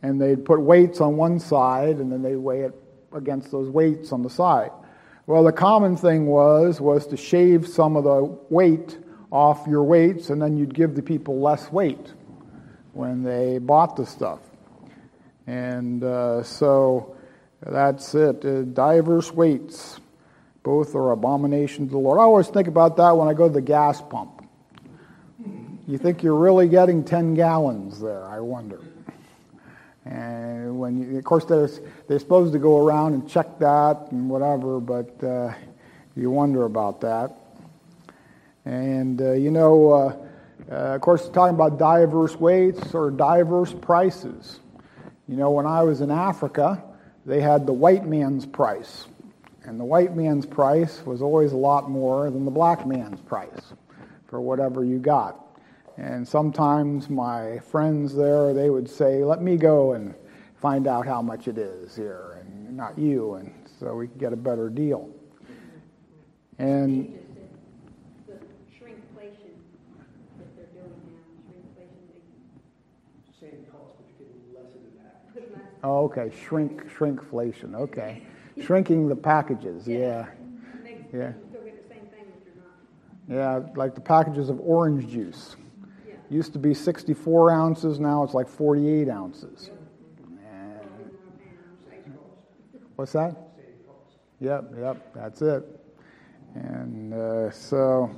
And 0.02 0.20
they'd 0.20 0.44
put 0.44 0.60
weights 0.60 1.00
on 1.00 1.16
one 1.16 1.40
side 1.40 1.96
and 1.96 2.12
then 2.12 2.22
they'd 2.22 2.36
weigh 2.36 2.62
it 2.62 2.74
against 3.12 3.50
those 3.50 3.70
weights 3.70 4.12
on 4.12 4.22
the 4.22 4.30
side. 4.30 4.70
Well, 5.26 5.42
the 5.42 5.52
common 5.52 5.96
thing 5.96 6.26
was 6.26 6.80
was 6.80 7.06
to 7.08 7.16
shave 7.16 7.66
some 7.66 7.96
of 7.96 8.04
the 8.04 8.22
weight 8.50 8.98
off 9.32 9.66
your 9.66 9.82
weights 9.82 10.30
and 10.30 10.40
then 10.40 10.56
you'd 10.56 10.74
give 10.74 10.94
the 10.94 11.02
people 11.02 11.40
less 11.40 11.72
weight 11.72 12.12
when 12.92 13.22
they 13.22 13.58
bought 13.58 13.96
the 13.96 14.06
stuff. 14.06 14.38
And 15.46 16.04
uh, 16.04 16.42
so 16.42 17.16
that's 17.60 18.14
it. 18.14 18.44
Uh, 18.44 18.62
diverse 18.62 19.32
weights. 19.32 20.00
Both 20.66 20.96
are 20.96 21.12
abomination 21.12 21.86
to 21.86 21.92
the 21.92 21.98
Lord. 21.98 22.18
I 22.18 22.22
always 22.22 22.48
think 22.48 22.66
about 22.66 22.96
that 22.96 23.16
when 23.16 23.28
I 23.28 23.34
go 23.34 23.46
to 23.46 23.54
the 23.54 23.60
gas 23.60 24.02
pump. 24.02 24.44
You 25.86 25.96
think 25.96 26.24
you're 26.24 26.34
really 26.34 26.66
getting 26.66 27.04
10 27.04 27.34
gallons 27.34 28.00
there, 28.00 28.24
I 28.24 28.40
wonder. 28.40 28.80
And 30.04 30.80
when 30.80 30.98
you, 30.98 31.18
of 31.18 31.24
course, 31.24 31.44
they're, 31.44 31.70
they're 32.08 32.18
supposed 32.18 32.52
to 32.54 32.58
go 32.58 32.84
around 32.84 33.14
and 33.14 33.28
check 33.30 33.60
that 33.60 34.08
and 34.10 34.28
whatever, 34.28 34.80
but 34.80 35.22
uh, 35.22 35.54
you 36.16 36.32
wonder 36.32 36.64
about 36.64 37.00
that. 37.02 37.32
And, 38.64 39.22
uh, 39.22 39.34
you 39.34 39.52
know, 39.52 39.92
uh, 39.92 40.16
uh 40.68 40.74
of 40.96 41.00
course, 41.00 41.28
talking 41.28 41.54
about 41.54 41.78
diverse 41.78 42.34
weights 42.34 42.92
or 42.92 43.12
diverse 43.12 43.72
prices. 43.72 44.58
You 45.28 45.36
know, 45.36 45.52
when 45.52 45.66
I 45.66 45.84
was 45.84 46.00
in 46.00 46.10
Africa, 46.10 46.82
they 47.24 47.40
had 47.40 47.66
the 47.66 47.72
white 47.72 48.04
man's 48.04 48.46
price. 48.46 49.06
And 49.66 49.80
the 49.80 49.84
white 49.84 50.14
man's 50.14 50.46
price 50.46 51.04
was 51.04 51.20
always 51.20 51.52
a 51.52 51.56
lot 51.56 51.90
more 51.90 52.30
than 52.30 52.44
the 52.44 52.52
black 52.52 52.86
man's 52.86 53.20
price 53.20 53.74
for 54.28 54.40
whatever 54.40 54.84
you 54.84 54.98
got. 54.98 55.44
And 55.96 56.26
sometimes 56.26 57.10
my 57.10 57.58
friends 57.58 58.14
there, 58.14 58.54
they 58.54 58.70
would 58.70 58.88
say, 58.88 59.24
let 59.24 59.42
me 59.42 59.56
go 59.56 59.94
and 59.94 60.14
find 60.54 60.86
out 60.86 61.04
how 61.04 61.20
much 61.20 61.48
it 61.48 61.58
is 61.58 61.96
here, 61.96 62.38
and 62.40 62.76
not 62.76 62.96
you, 62.96 63.34
and 63.34 63.52
so 63.80 63.94
we 63.96 64.06
could 64.06 64.18
get 64.18 64.32
a 64.32 64.36
better 64.36 64.68
deal. 64.68 65.10
And 66.58 67.18
Oh, 75.84 76.04
okay. 76.06 76.32
Shrink, 76.44 76.90
shrinkflation. 76.92 77.74
Okay. 77.74 78.22
Shrinking 78.62 79.08
the 79.08 79.16
packages. 79.16 79.86
Yeah. 79.86 80.26
Yeah. 81.12 81.32
Yeah, 83.28 83.60
like 83.74 83.94
the 83.94 84.00
packages 84.00 84.48
of 84.48 84.60
orange 84.60 85.08
juice. 85.10 85.56
Used 86.30 86.52
to 86.52 86.58
be 86.58 86.74
64 86.74 87.50
ounces, 87.50 87.98
now 87.98 88.22
it's 88.22 88.34
like 88.34 88.48
48 88.48 89.08
ounces. 89.08 89.70
what's 92.96 93.12
that? 93.12 93.36
Yep, 94.40 94.72
yep, 94.78 95.14
that's 95.14 95.42
it. 95.42 95.64
And 96.54 97.12
uh, 97.12 97.50
so 97.50 98.10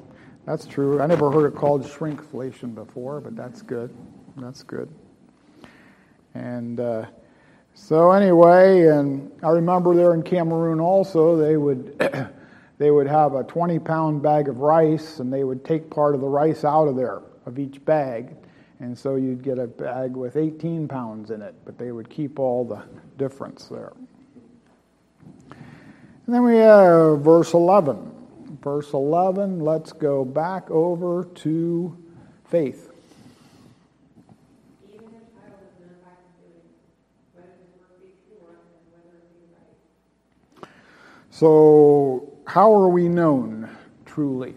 that's 0.46 0.66
true. 0.66 1.00
I 1.00 1.06
never 1.06 1.30
heard 1.30 1.46
it 1.46 1.56
called 1.56 1.82
shrinkflation 1.84 2.74
before, 2.74 3.20
but 3.20 3.36
that's 3.36 3.62
good. 3.62 3.94
That's 4.36 4.62
good. 4.62 4.88
And 6.34 6.80
uh, 6.80 7.06
so 7.78 8.10
anyway, 8.10 8.88
and 8.88 9.30
I 9.42 9.50
remember 9.50 9.94
there 9.94 10.12
in 10.12 10.22
Cameroon 10.22 10.80
also, 10.80 11.36
they 11.36 11.56
would 11.56 11.98
they 12.78 12.90
would 12.90 13.06
have 13.06 13.34
a 13.34 13.44
20 13.44 13.78
pound 13.78 14.22
bag 14.22 14.48
of 14.48 14.58
rice, 14.58 15.20
and 15.20 15.32
they 15.32 15.44
would 15.44 15.64
take 15.64 15.88
part 15.88 16.14
of 16.14 16.20
the 16.20 16.26
rice 16.26 16.64
out 16.64 16.88
of 16.88 16.96
there 16.96 17.22
of 17.46 17.58
each 17.58 17.82
bag, 17.84 18.36
and 18.80 18.96
so 18.96 19.14
you'd 19.16 19.42
get 19.42 19.58
a 19.58 19.66
bag 19.66 20.14
with 20.14 20.36
18 20.36 20.86
pounds 20.86 21.30
in 21.30 21.40
it, 21.40 21.54
but 21.64 21.78
they 21.78 21.92
would 21.92 22.10
keep 22.10 22.38
all 22.38 22.64
the 22.64 22.82
difference 23.16 23.66
there. 23.68 23.92
And 25.48 26.34
then 26.34 26.44
we 26.44 26.56
have 26.56 27.20
verse 27.20 27.54
11. 27.54 28.16
Verse 28.62 28.92
11, 28.92 29.60
let's 29.60 29.92
go 29.92 30.24
back 30.24 30.70
over 30.70 31.24
to 31.36 31.96
faith. 32.44 32.87
So, 41.38 42.36
how 42.48 42.74
are 42.74 42.88
we 42.88 43.08
known 43.08 43.70
truly? 44.04 44.56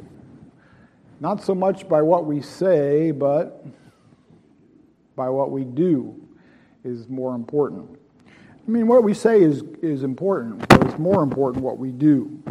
Not 1.20 1.44
so 1.44 1.54
much 1.54 1.88
by 1.88 2.02
what 2.02 2.26
we 2.26 2.42
say, 2.42 3.12
but 3.12 3.64
by 5.16 5.30
what 5.30 5.52
we 5.52 5.64
do 5.64 6.20
is 6.84 7.08
more 7.08 7.36
important. 7.36 7.88
I 8.28 8.72
mean, 8.72 8.88
what 8.88 9.04
we 9.04 9.14
say 9.14 9.44
is, 9.44 9.62
is 9.84 10.02
important, 10.02 10.68
but 10.70 10.84
it's 10.86 10.98
more 10.98 11.22
important 11.22 11.64
what 11.64 11.78
we 11.78 11.92
do. 11.92 12.42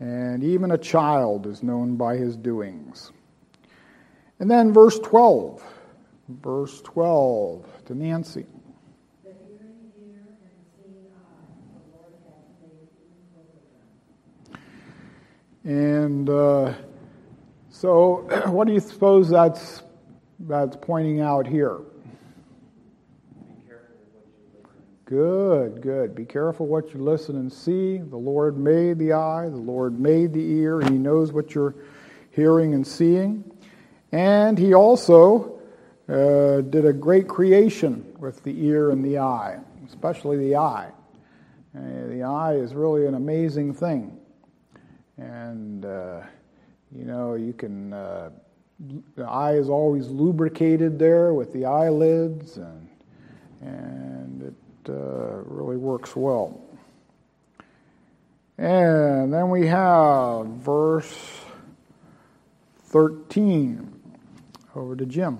And 0.00 0.44
even 0.44 0.72
a 0.72 0.78
child 0.78 1.46
is 1.46 1.62
known 1.62 1.96
by 1.96 2.18
his 2.18 2.36
doings. 2.36 3.10
And 4.38 4.50
then 4.50 4.70
verse 4.70 4.98
12. 4.98 5.64
Verse 6.28 6.82
12 6.82 7.86
to 7.86 7.94
Nancy. 7.94 8.44
And 15.64 16.28
uh, 16.28 16.74
so, 17.70 18.28
what 18.46 18.66
do 18.66 18.74
you 18.74 18.80
suppose 18.80 19.30
that's, 19.30 19.82
that's 20.40 20.76
pointing 20.76 21.20
out 21.20 21.46
here? 21.46 21.80
Good, 25.06 25.82
good. 25.82 26.14
Be 26.14 26.24
careful 26.24 26.66
what 26.66 26.94
you 26.94 27.00
listen 27.00 27.36
and 27.36 27.52
see. 27.52 27.98
The 27.98 28.16
Lord 28.16 28.56
made 28.58 28.98
the 28.98 29.12
eye, 29.12 29.48
the 29.50 29.56
Lord 29.56 29.98
made 30.00 30.32
the 30.32 30.42
ear, 30.42 30.80
He 30.80 30.96
knows 30.96 31.30
what 31.30 31.54
you're 31.54 31.74
hearing 32.30 32.72
and 32.74 32.86
seeing. 32.86 33.44
And 34.12 34.58
He 34.58 34.74
also 34.74 35.60
uh, 36.08 36.62
did 36.62 36.86
a 36.86 36.92
great 36.92 37.28
creation 37.28 38.14
with 38.18 38.42
the 38.44 38.66
ear 38.66 38.90
and 38.90 39.04
the 39.04 39.18
eye, 39.18 39.58
especially 39.86 40.38
the 40.38 40.56
eye. 40.56 40.90
Uh, 41.76 42.06
the 42.08 42.22
eye 42.22 42.54
is 42.54 42.74
really 42.74 43.06
an 43.06 43.14
amazing 43.14 43.74
thing 43.74 44.13
and 45.18 45.84
uh, 45.84 46.20
you 46.94 47.04
know 47.04 47.34
you 47.34 47.52
can 47.52 47.92
uh, 47.92 48.30
the 49.16 49.24
eye 49.24 49.54
is 49.54 49.68
always 49.68 50.08
lubricated 50.08 50.98
there 50.98 51.32
with 51.32 51.52
the 51.52 51.64
eyelids 51.64 52.56
and 52.56 52.88
and 53.60 54.42
it 54.42 54.90
uh, 54.90 55.42
really 55.46 55.76
works 55.76 56.14
well. 56.14 56.60
And 58.58 59.32
then 59.32 59.50
we 59.50 59.66
have 59.66 60.46
verse 60.46 61.40
13 62.86 63.90
over 64.76 64.94
to 64.94 65.06
jim 65.06 65.38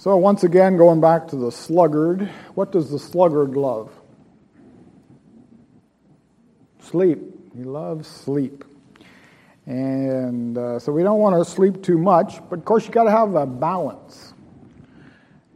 So, 0.00 0.16
once 0.16 0.44
again, 0.44 0.76
going 0.76 1.00
back 1.00 1.26
to 1.28 1.36
the 1.36 1.50
sluggard, 1.50 2.30
what 2.54 2.70
does 2.70 2.88
the 2.88 3.00
sluggard 3.00 3.56
love? 3.56 3.90
Sleep. 6.78 7.18
He 7.56 7.64
loves 7.64 8.06
sleep. 8.06 8.64
And 9.66 10.56
uh, 10.56 10.78
so 10.78 10.92
we 10.92 11.02
don't 11.02 11.18
want 11.18 11.44
to 11.44 11.50
sleep 11.50 11.82
too 11.82 11.98
much, 11.98 12.38
but 12.48 12.60
of 12.60 12.64
course, 12.64 12.86
you 12.86 12.92
got 12.92 13.04
to 13.04 13.10
have 13.10 13.34
a 13.34 13.44
balance. 13.44 14.34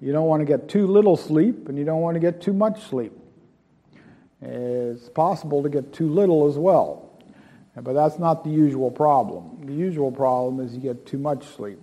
You 0.00 0.10
don't 0.10 0.26
want 0.26 0.40
to 0.40 0.44
get 0.44 0.68
too 0.68 0.88
little 0.88 1.16
sleep, 1.16 1.68
and 1.68 1.78
you 1.78 1.84
don't 1.84 2.00
want 2.00 2.16
to 2.16 2.20
get 2.20 2.40
too 2.40 2.52
much 2.52 2.82
sleep. 2.82 3.12
It's 4.40 5.08
possible 5.08 5.62
to 5.62 5.68
get 5.68 5.92
too 5.92 6.08
little 6.08 6.48
as 6.48 6.58
well, 6.58 7.16
but 7.76 7.92
that's 7.92 8.18
not 8.18 8.42
the 8.42 8.50
usual 8.50 8.90
problem. 8.90 9.64
The 9.66 9.72
usual 9.72 10.10
problem 10.10 10.58
is 10.58 10.74
you 10.74 10.80
get 10.80 11.06
too 11.06 11.18
much 11.18 11.46
sleep. 11.46 11.78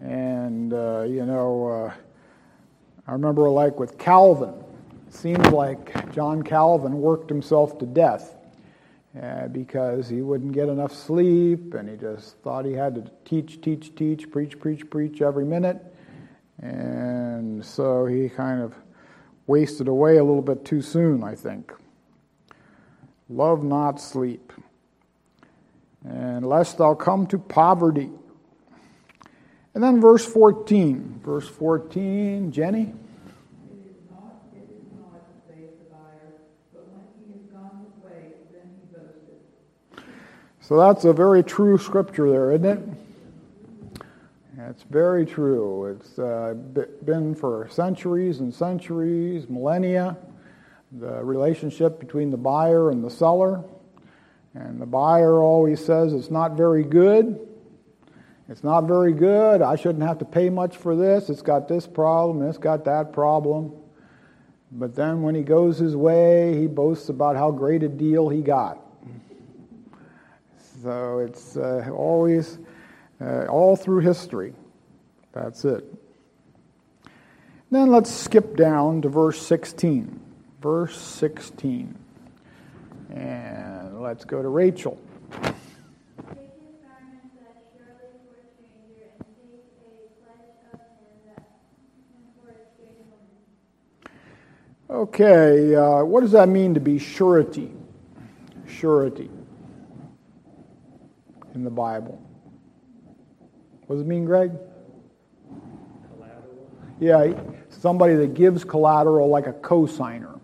And, 0.00 0.72
uh, 0.72 1.02
you 1.02 1.24
know, 1.24 1.66
uh, 1.66 1.94
I 3.06 3.12
remember 3.12 3.48
like 3.48 3.78
with 3.78 3.98
Calvin, 3.98 4.54
seems 5.08 5.46
like 5.48 6.12
John 6.12 6.42
Calvin 6.42 7.00
worked 7.00 7.28
himself 7.28 7.78
to 7.78 7.86
death 7.86 8.36
uh, 9.20 9.48
because 9.48 10.08
he 10.08 10.20
wouldn't 10.20 10.52
get 10.52 10.68
enough 10.68 10.92
sleep 10.92 11.74
and 11.74 11.88
he 11.88 11.96
just 11.96 12.36
thought 12.38 12.64
he 12.64 12.72
had 12.72 12.94
to 12.96 13.10
teach, 13.24 13.60
teach, 13.60 13.94
teach, 13.94 14.30
preach, 14.30 14.58
preach, 14.58 14.88
preach 14.90 15.22
every 15.22 15.44
minute. 15.44 15.82
And 16.60 17.64
so 17.64 18.06
he 18.06 18.28
kind 18.28 18.60
of 18.60 18.74
wasted 19.46 19.88
away 19.88 20.16
a 20.16 20.24
little 20.24 20.42
bit 20.42 20.64
too 20.64 20.82
soon, 20.82 21.22
I 21.22 21.34
think. 21.34 21.72
Love 23.28 23.64
not 23.64 24.00
sleep. 24.00 24.52
And 26.04 26.46
lest 26.46 26.78
thou 26.78 26.94
come 26.94 27.26
to 27.28 27.38
poverty. 27.38 28.10
And 29.76 29.84
then 29.84 30.00
verse 30.00 30.24
14. 30.24 31.20
Verse 31.22 31.46
14, 31.46 32.50
Jenny? 32.50 32.94
So 40.62 40.78
that's 40.78 41.04
a 41.04 41.12
very 41.12 41.42
true 41.44 41.76
scripture 41.76 42.30
there, 42.30 42.52
isn't 42.52 42.64
it? 42.64 44.08
It's 44.70 44.82
very 44.84 45.26
true. 45.26 45.84
It's 45.88 46.18
uh, 46.18 46.54
been 47.04 47.34
for 47.34 47.68
centuries 47.70 48.40
and 48.40 48.54
centuries, 48.54 49.46
millennia, 49.50 50.16
the 50.90 51.22
relationship 51.22 52.00
between 52.00 52.30
the 52.30 52.38
buyer 52.38 52.90
and 52.90 53.04
the 53.04 53.10
seller. 53.10 53.62
And 54.54 54.80
the 54.80 54.86
buyer 54.86 55.42
always 55.42 55.84
says 55.84 56.14
it's 56.14 56.30
not 56.30 56.52
very 56.56 56.82
good. 56.82 57.45
It's 58.48 58.62
not 58.62 58.82
very 58.82 59.12
good. 59.12 59.60
I 59.60 59.74
shouldn't 59.74 60.04
have 60.04 60.18
to 60.18 60.24
pay 60.24 60.50
much 60.50 60.76
for 60.76 60.94
this. 60.94 61.28
It's 61.30 61.42
got 61.42 61.66
this 61.66 61.86
problem, 61.86 62.46
it's 62.48 62.58
got 62.58 62.84
that 62.84 63.12
problem. 63.12 63.72
But 64.70 64.94
then 64.94 65.22
when 65.22 65.34
he 65.34 65.42
goes 65.42 65.78
his 65.78 65.96
way, 65.96 66.58
he 66.58 66.66
boasts 66.66 67.08
about 67.08 67.36
how 67.36 67.50
great 67.50 67.82
a 67.82 67.88
deal 67.88 68.28
he 68.28 68.42
got. 68.42 68.78
So 70.82 71.20
it's 71.20 71.56
uh, 71.56 71.88
always, 71.92 72.58
uh, 73.20 73.46
all 73.46 73.76
through 73.76 74.00
history. 74.00 74.54
That's 75.32 75.64
it. 75.64 75.84
Then 77.70 77.90
let's 77.90 78.10
skip 78.10 78.56
down 78.56 79.02
to 79.02 79.08
verse 79.08 79.44
16. 79.44 80.20
Verse 80.60 80.96
16. 80.96 81.96
And 83.10 84.00
let's 84.00 84.24
go 84.24 84.42
to 84.42 84.48
Rachel. 84.48 84.98
Okay, 94.96 95.74
uh, 95.74 96.02
what 96.04 96.22
does 96.22 96.32
that 96.32 96.48
mean 96.48 96.72
to 96.72 96.80
be 96.80 96.98
surety? 96.98 97.70
Surety 98.66 99.28
in 101.54 101.64
the 101.64 101.70
Bible. 101.70 102.18
What 103.86 103.96
does 103.96 104.06
it 104.06 104.08
mean, 104.08 104.24
Greg? 104.24 104.52
Collateral. 106.14 106.70
Yeah, 106.98 107.38
somebody 107.68 108.14
that 108.14 108.32
gives 108.32 108.64
collateral 108.64 109.28
like 109.28 109.46
a 109.46 109.52
cosigner. 109.52 110.40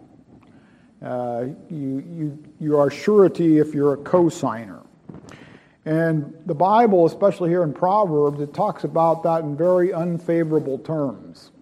Uh, 1.00 1.46
you, 1.70 2.04
you, 2.06 2.44
you 2.60 2.76
are 2.76 2.90
surety 2.90 3.56
if 3.56 3.72
you're 3.72 3.94
a 3.94 3.96
cosigner. 3.96 4.84
And 5.86 6.34
the 6.44 6.54
Bible, 6.54 7.06
especially 7.06 7.48
here 7.48 7.62
in 7.62 7.72
Proverbs, 7.72 8.38
it 8.38 8.52
talks 8.52 8.84
about 8.84 9.22
that 9.22 9.44
in 9.44 9.56
very 9.56 9.94
unfavorable 9.94 10.76
terms, 10.76 11.52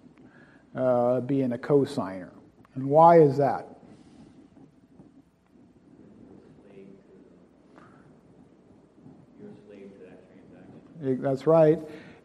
uh, 0.75 1.21
being 1.21 1.53
a 1.53 1.57
cosigner. 1.57 2.31
And 2.75 2.85
why 2.85 3.19
is 3.19 3.37
that? 3.37 3.67
You're 9.39 9.51
slave 9.67 9.91
to 9.91 10.05
that 10.05 10.19
transaction. 11.01 11.21
That's 11.21 11.47
right. 11.47 11.79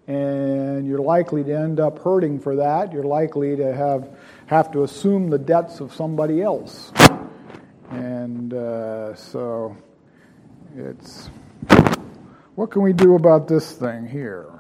And 0.07 0.87
you're 0.87 1.01
likely 1.01 1.43
to 1.45 1.53
end 1.53 1.81
up 1.81 1.99
hurting 1.99 2.39
for 2.39 2.57
that. 2.57 2.93
You're 2.93 3.03
likely 3.03 3.57
to 3.57 3.75
have, 3.75 4.09
have 4.47 4.71
to 4.73 4.85
assume 4.85 5.31
the 5.31 5.39
debts 5.39 5.81
of 5.81 5.93
somebody 5.93 6.43
else. 6.43 6.93
And 7.91 8.55
uh, 8.55 9.15
so 9.15 9.77
it's 10.77 11.29
what 12.57 12.71
can 12.71 12.83
we 12.83 12.93
do 12.93 13.17
about 13.17 13.49
this 13.49 13.73
thing 13.73 14.07
here? 14.07 14.56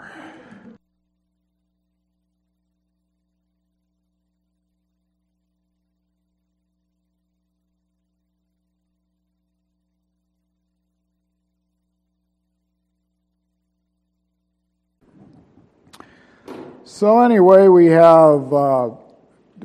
So 16.96 17.20
anyway, 17.20 17.68
we 17.68 17.88
have 17.88 18.54
uh, 18.54 18.88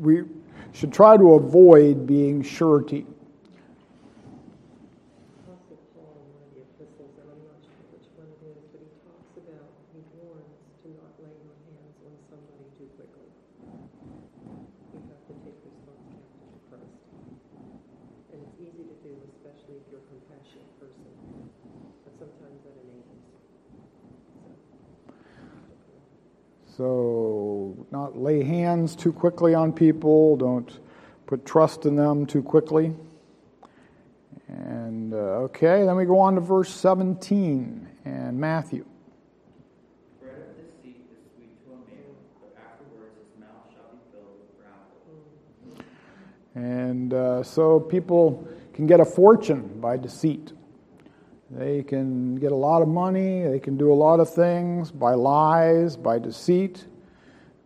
we 0.01 0.23
should 0.73 0.91
try 0.91 1.15
to 1.15 1.35
avoid 1.35 2.05
being 2.05 2.43
surety. 2.43 3.05
So, 26.81 27.85
not 27.91 28.17
lay 28.17 28.43
hands 28.81 28.95
too 28.95 29.13
quickly 29.13 29.53
on 29.53 29.71
people, 29.71 30.35
don't 30.35 30.79
put 31.27 31.45
trust 31.45 31.85
in 31.85 31.95
them 31.95 32.25
too 32.25 32.41
quickly. 32.41 32.95
And, 34.47 35.13
uh, 35.13 35.45
okay, 35.45 35.85
then 35.85 35.95
we 35.95 36.05
go 36.05 36.17
on 36.17 36.33
to 36.33 36.41
verse 36.41 36.73
17 36.73 37.87
and 38.05 38.39
Matthew. 38.39 38.83
And 46.55 47.13
uh, 47.13 47.43
so 47.43 47.79
people 47.79 48.47
can 48.73 48.87
get 48.87 48.99
a 48.99 49.05
fortune 49.05 49.79
by 49.79 49.97
deceit. 49.97 50.53
They 51.51 51.83
can 51.83 52.35
get 52.35 52.51
a 52.51 52.55
lot 52.55 52.81
of 52.81 52.87
money, 52.87 53.43
they 53.43 53.59
can 53.59 53.77
do 53.77 53.93
a 53.93 53.99
lot 54.07 54.19
of 54.19 54.33
things 54.33 54.89
by 54.91 55.13
lies, 55.13 55.95
by 55.95 56.17
deceit, 56.17 56.87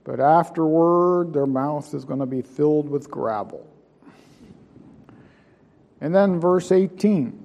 but 0.05 0.19
afterward 0.19 1.33
their 1.33 1.47
mouth 1.47 1.93
is 1.93 2.05
going 2.05 2.19
to 2.19 2.25
be 2.25 2.41
filled 2.41 2.87
with 2.87 3.09
gravel. 3.11 3.67
And 5.99 6.15
then 6.15 6.39
verse 6.39 6.71
18. 6.71 7.41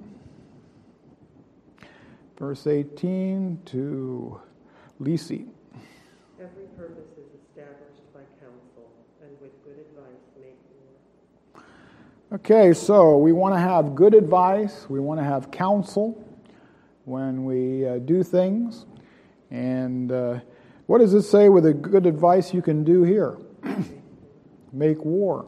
Verse 2.37 2.67
18 2.67 3.59
to 3.65 4.39
Lisi. 5.01 5.47
Every 6.39 6.65
purpose 6.77 7.09
is 7.17 7.39
established 7.39 8.13
by 8.13 8.21
counsel, 8.39 8.89
and 9.21 9.31
with 9.41 9.51
good 9.63 9.77
advice 9.79 10.21
make 10.39 10.57
war. 11.53 11.63
Okay, 12.33 12.73
so 12.73 13.17
we 13.17 13.31
want 13.31 13.55
to 13.55 13.59
have 13.59 13.95
good 13.95 14.13
advice, 14.13 14.85
we 14.89 14.99
want 14.99 15.19
to 15.19 15.23
have 15.23 15.49
counsel 15.49 16.23
when 17.05 17.45
we 17.45 17.87
uh, 17.87 17.97
do 17.99 18.23
things. 18.23 18.85
And 19.49 20.11
uh, 20.11 20.39
what 20.91 20.99
does 20.99 21.13
it 21.13 21.21
say 21.21 21.47
with 21.47 21.63
the 21.63 21.73
good 21.73 22.05
advice 22.05 22.53
you 22.53 22.61
can 22.61 22.83
do 22.83 23.03
here? 23.03 23.37
Make 24.73 25.05
war. 25.05 25.47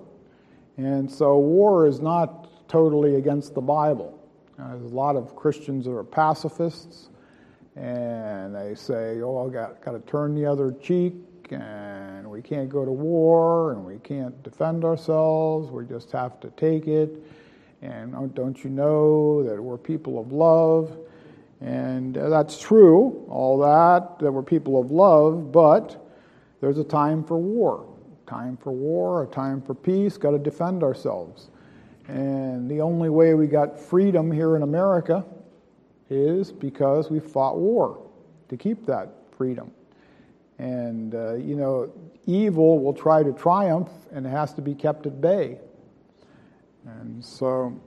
And 0.77 1.11
so 1.11 1.37
war 1.37 1.85
is 1.85 1.99
not 1.99 2.69
totally 2.69 3.15
against 3.15 3.53
the 3.53 3.59
Bible. 3.59 4.17
There's 4.57 4.89
a 4.89 4.95
lot 4.95 5.17
of 5.17 5.35
Christians 5.35 5.83
that 5.83 5.91
are 5.91 6.03
pacifists, 6.05 7.09
and 7.75 8.55
they 8.55 8.73
say, 8.73 9.19
oh, 9.21 9.45
I've 9.45 9.51
got, 9.51 9.81
got 9.83 9.91
to 9.91 9.99
turn 10.09 10.33
the 10.33 10.45
other 10.45 10.71
cheek, 10.81 11.13
and 11.51 12.25
we 12.31 12.41
can't 12.41 12.69
go 12.69 12.85
to 12.85 12.91
war, 12.93 13.73
and 13.73 13.83
we 13.83 13.97
can't 13.97 14.41
defend 14.43 14.85
ourselves, 14.85 15.69
we 15.69 15.85
just 15.85 16.09
have 16.13 16.39
to 16.39 16.51
take 16.51 16.87
it. 16.87 17.21
And 17.81 18.15
oh, 18.15 18.27
don't 18.27 18.63
you 18.63 18.69
know 18.69 19.43
that 19.43 19.61
we're 19.61 19.77
people 19.77 20.21
of 20.21 20.31
love? 20.31 20.97
And 21.63 22.17
uh, 22.17 22.27
that's 22.27 22.59
true, 22.59 23.25
all 23.29 23.57
that, 23.59 24.19
that 24.19 24.29
we're 24.29 24.43
people 24.43 24.81
of 24.81 24.91
love, 24.91 25.53
but 25.53 26.05
there's 26.59 26.77
a 26.77 26.83
time 26.83 27.23
for 27.23 27.37
war. 27.37 27.87
Time 28.27 28.57
for 28.57 28.73
war, 28.73 29.23
a 29.23 29.27
time 29.27 29.61
for 29.61 29.73
peace, 29.73 30.17
got 30.17 30.31
to 30.31 30.39
defend 30.39 30.83
ourselves. 30.83 31.47
And 32.09 32.69
the 32.69 32.81
only 32.81 33.07
way 33.09 33.33
we 33.33 33.47
got 33.47 33.79
freedom 33.79 34.29
here 34.29 34.57
in 34.57 34.63
America 34.63 35.23
is 36.09 36.51
because 36.51 37.09
we 37.09 37.21
fought 37.21 37.57
war 37.57 38.05
to 38.49 38.57
keep 38.57 38.85
that 38.87 39.09
freedom. 39.31 39.71
And, 40.59 41.15
uh, 41.15 41.35
you 41.35 41.55
know, 41.55 41.93
evil 42.25 42.79
will 42.79 42.93
try 42.93 43.23
to 43.23 43.31
triumph 43.31 43.89
and 44.11 44.25
it 44.25 44.29
has 44.29 44.53
to 44.55 44.61
be 44.61 44.75
kept 44.75 45.05
at 45.05 45.21
bay. 45.21 45.59
And 46.85 47.23
so 47.23 47.79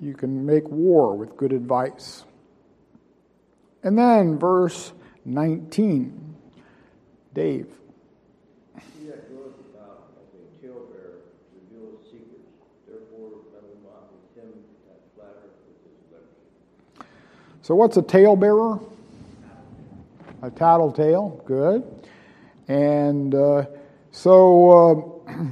you 0.00 0.12
can 0.12 0.44
make 0.44 0.68
war 0.68 1.16
with 1.16 1.34
good 1.38 1.54
advice. 1.54 2.24
And 3.82 3.98
then 3.98 4.38
verse 4.38 4.92
19. 5.24 6.22
Dave. 7.34 7.66
He 8.98 9.06
that 9.06 9.28
goeth 9.30 9.54
about 9.72 10.12
as 10.20 10.28
a 10.34 10.66
talebearer 10.66 11.22
reveals 11.54 12.04
secrets. 12.04 12.50
Therefore, 12.86 13.40
remember 13.46 13.76
not 13.82 14.12
with 14.12 14.44
him 14.44 14.52
that 14.86 15.00
flattereth 15.16 15.56
with 15.66 15.80
his 15.82 16.12
lips. 16.12 17.08
So, 17.62 17.74
what's 17.74 17.96
a 17.96 18.02
talebearer? 18.02 18.80
A 20.42 20.50
tattletale. 20.50 21.40
Good. 21.46 21.84
And 22.68 23.34
uh, 23.34 23.64
so, 24.10 25.16
uh, 25.26 25.32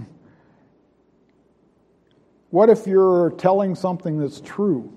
what 2.50 2.68
if 2.68 2.86
you're 2.86 3.30
telling 3.38 3.74
something 3.74 4.18
that's 4.18 4.42
true? 4.42 4.92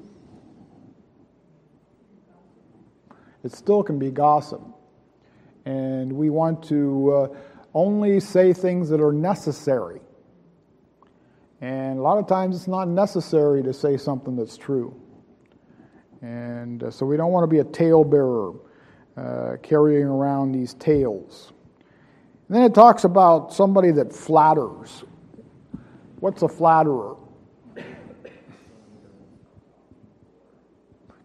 It 3.43 3.51
still 3.51 3.83
can 3.83 3.99
be 3.99 4.09
gossip. 4.09 4.61
And 5.65 6.11
we 6.11 6.29
want 6.29 6.63
to 6.65 7.11
uh, 7.11 7.37
only 7.73 8.19
say 8.19 8.53
things 8.53 8.89
that 8.89 9.01
are 9.01 9.13
necessary. 9.13 9.99
And 11.61 11.97
a 11.97 12.01
lot 12.01 12.17
of 12.17 12.27
times 12.27 12.55
it's 12.55 12.67
not 12.67 12.87
necessary 12.87 13.63
to 13.63 13.73
say 13.73 13.97
something 13.97 14.35
that's 14.35 14.57
true. 14.57 14.99
And 16.21 16.83
uh, 16.83 16.91
so 16.91 17.05
we 17.05 17.17
don't 17.17 17.31
want 17.31 17.43
to 17.43 17.47
be 17.47 17.59
a 17.59 17.63
talebearer 17.63 18.55
uh, 19.15 19.57
carrying 19.61 20.05
around 20.05 20.51
these 20.51 20.73
tales. 20.75 21.53
And 22.47 22.57
then 22.57 22.63
it 22.63 22.73
talks 22.73 23.03
about 23.03 23.53
somebody 23.53 23.91
that 23.91 24.13
flatters. 24.13 25.03
What's 26.19 26.41
a 26.41 26.47
flatterer? 26.47 27.15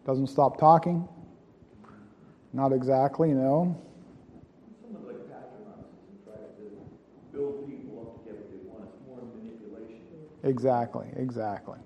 Doesn't 0.07 0.29
stop 0.29 0.59
talking? 0.59 1.07
Not 2.53 2.73
exactly, 2.73 3.29
no. 3.33 3.77
Someone 4.81 5.07
like 5.07 5.29
patronizes 5.29 5.85
and 6.09 6.25
tries 6.25 6.57
to 6.57 7.37
build 7.37 7.67
people 7.69 8.17
up 8.17 8.25
to 8.25 8.31
get 8.31 8.39
what 8.41 8.51
they 8.51 8.69
want. 8.69 8.89
It's 8.89 9.07
more 9.07 9.21
manipulation. 9.37 10.03
Exactly, 10.45 11.07
exactly, 11.17 11.79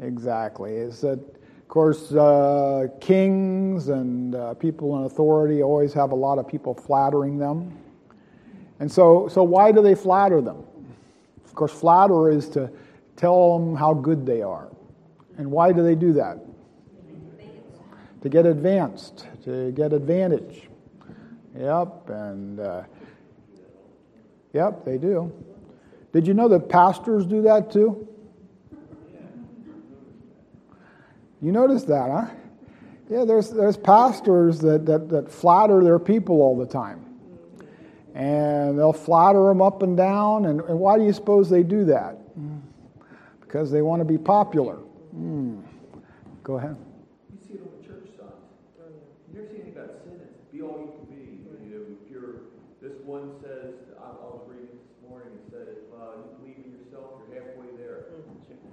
exactly. 0.00 0.72
Is 0.72 1.00
that, 1.02 1.18
of 1.18 1.68
course, 1.68 2.12
uh, 2.12 2.88
kings 3.00 3.88
and 3.88 4.34
uh, 4.34 4.54
people 4.54 4.98
in 4.98 5.04
authority 5.04 5.62
always 5.62 5.92
have 5.92 6.12
a 6.12 6.16
lot 6.16 6.38
of 6.38 6.48
people 6.48 6.74
flattering 6.74 7.38
them. 7.38 7.76
And 8.80 8.90
so, 8.90 9.28
so 9.28 9.42
why 9.42 9.72
do 9.72 9.82
they 9.82 9.94
flatter 9.94 10.40
them? 10.40 10.64
Of 11.44 11.54
course, 11.54 11.72
flatter 11.72 12.30
is 12.30 12.48
to 12.50 12.70
tell 13.14 13.58
them 13.58 13.76
how 13.76 13.92
good 13.92 14.24
they 14.24 14.40
are. 14.40 14.68
And 15.36 15.50
why 15.50 15.70
do 15.72 15.82
they 15.82 15.94
do 15.94 16.14
that? 16.14 16.38
To 18.22 18.28
get 18.28 18.46
advanced, 18.46 19.26
to 19.44 19.72
get 19.72 19.92
advantage. 19.92 20.68
Yep, 21.58 22.08
and 22.08 22.60
uh, 22.60 22.82
yep, 24.52 24.84
they 24.84 24.96
do. 24.96 25.32
Did 26.12 26.26
you 26.26 26.34
know 26.34 26.48
that 26.48 26.68
pastors 26.68 27.26
do 27.26 27.42
that 27.42 27.72
too? 27.72 28.08
You 31.40 31.50
notice 31.50 31.82
that, 31.84 32.10
huh? 32.10 32.30
Yeah, 33.10 33.24
there's, 33.24 33.50
there's 33.50 33.76
pastors 33.76 34.60
that, 34.60 34.86
that, 34.86 35.08
that 35.08 35.30
flatter 35.30 35.82
their 35.82 35.98
people 35.98 36.40
all 36.40 36.56
the 36.56 36.66
time. 36.66 37.04
And 38.14 38.78
they'll 38.78 38.92
flatter 38.92 39.48
them 39.48 39.60
up 39.60 39.82
and 39.82 39.96
down. 39.96 40.46
And, 40.46 40.60
and 40.60 40.78
why 40.78 40.98
do 40.98 41.04
you 41.04 41.12
suppose 41.12 41.50
they 41.50 41.64
do 41.64 41.86
that? 41.86 42.16
Because 43.40 43.72
they 43.72 43.82
want 43.82 44.00
to 44.00 44.04
be 44.04 44.18
popular. 44.18 44.78
Mm. 45.16 45.62
Go 46.44 46.58
ahead. 46.58 46.76
You 47.32 47.38
see 47.44 47.54
it 47.54 47.60
on 47.60 47.68
the 47.80 47.86
church 47.88 48.06
side. 48.16 48.38
You 48.78 49.40
never 49.40 49.48
see 49.48 49.60
anything 49.60 49.76
about 49.76 49.92
sin. 50.04 50.20
It's 50.22 50.52
be 50.52 50.62
all 50.62 50.78
you 50.78 50.92
can 50.94 51.04
be. 51.10 51.42
You 51.66 51.74
know, 51.74 51.84
if 51.90 52.08
you're, 52.08 52.48
this 52.80 52.96
one 53.04 53.34
says, 53.42 53.74
I, 53.98 54.08
I 54.08 54.28
was 54.30 54.46
reading 54.46 54.78
this 54.78 55.10
morning, 55.10 55.34
it 55.36 55.44
said, 55.50 55.66
if 55.74 55.90
uh, 55.90 56.22
you 56.22 56.28
believe 56.38 56.64
in 56.64 56.80
yourself, 56.80 57.18
you're 57.26 57.42
halfway 57.42 57.74
there. 57.76 58.14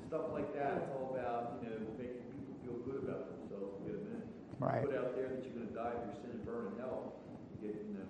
Stuff 0.07 0.31
like 0.31 0.53
that. 0.53 0.85
It's 0.85 0.91
all 0.95 1.11
about, 1.17 1.59
you 1.63 1.69
know, 1.69 1.79
making 1.99 2.23
people 2.33 2.55
feel 2.65 2.77
good 2.87 3.07
about 3.07 3.29
themselves 3.29 3.77
and 3.79 3.87
get 3.87 3.95
them 3.99 4.09
in. 4.15 4.23
Right. 4.59 4.83
Put 4.83 4.95
out 4.95 5.15
there 5.15 5.29
that 5.29 5.43
you're 5.43 5.53
going 5.53 5.67
to 5.67 5.73
die 5.73 5.91
for 5.91 6.05
your 6.05 6.15
sin 6.15 6.31
and 6.33 6.45
burn 6.45 6.73
in 6.73 6.79
hell. 6.79 7.13
You 7.61 7.67
get, 7.67 7.81
you 7.87 7.93
know, 7.93 8.05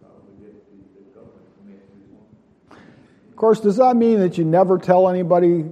probably 0.00 0.32
get 0.40 0.54
the, 0.70 1.00
the 1.00 1.04
government 1.14 1.46
to 1.60 1.96
one. 2.14 2.78
Of 3.28 3.36
course, 3.36 3.60
does 3.60 3.76
that 3.76 3.96
mean 3.96 4.18
that 4.20 4.38
you 4.38 4.44
never 4.44 4.78
tell 4.78 5.08
anybody 5.08 5.64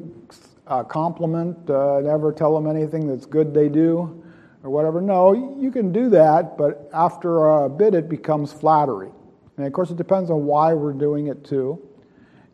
a 0.67 0.85
compliment, 0.85 1.71
uh, 1.71 2.01
never 2.01 2.33
tell 2.33 2.55
them 2.55 2.67
anything 2.69 3.09
that's 3.09 3.25
good 3.25 3.55
they 3.55 3.71
do, 3.71 4.23
or 4.63 4.71
whatever? 4.71 5.01
No, 5.01 5.33
you 5.59 5.71
can 5.71 5.93
do 5.93 6.11
that, 6.11 6.59
but 6.59 6.91
after 6.93 7.47
a 7.47 7.69
bit 7.71 7.95
it 7.95 8.09
becomes 8.09 8.53
flattery. 8.53 9.11
And 9.57 9.67
of 9.67 9.73
course, 9.73 9.91
it 9.91 9.97
depends 9.97 10.31
on 10.31 10.45
why 10.45 10.75
we're 10.75 10.93
doing 10.93 11.29
it 11.29 11.43
too. 11.43 11.81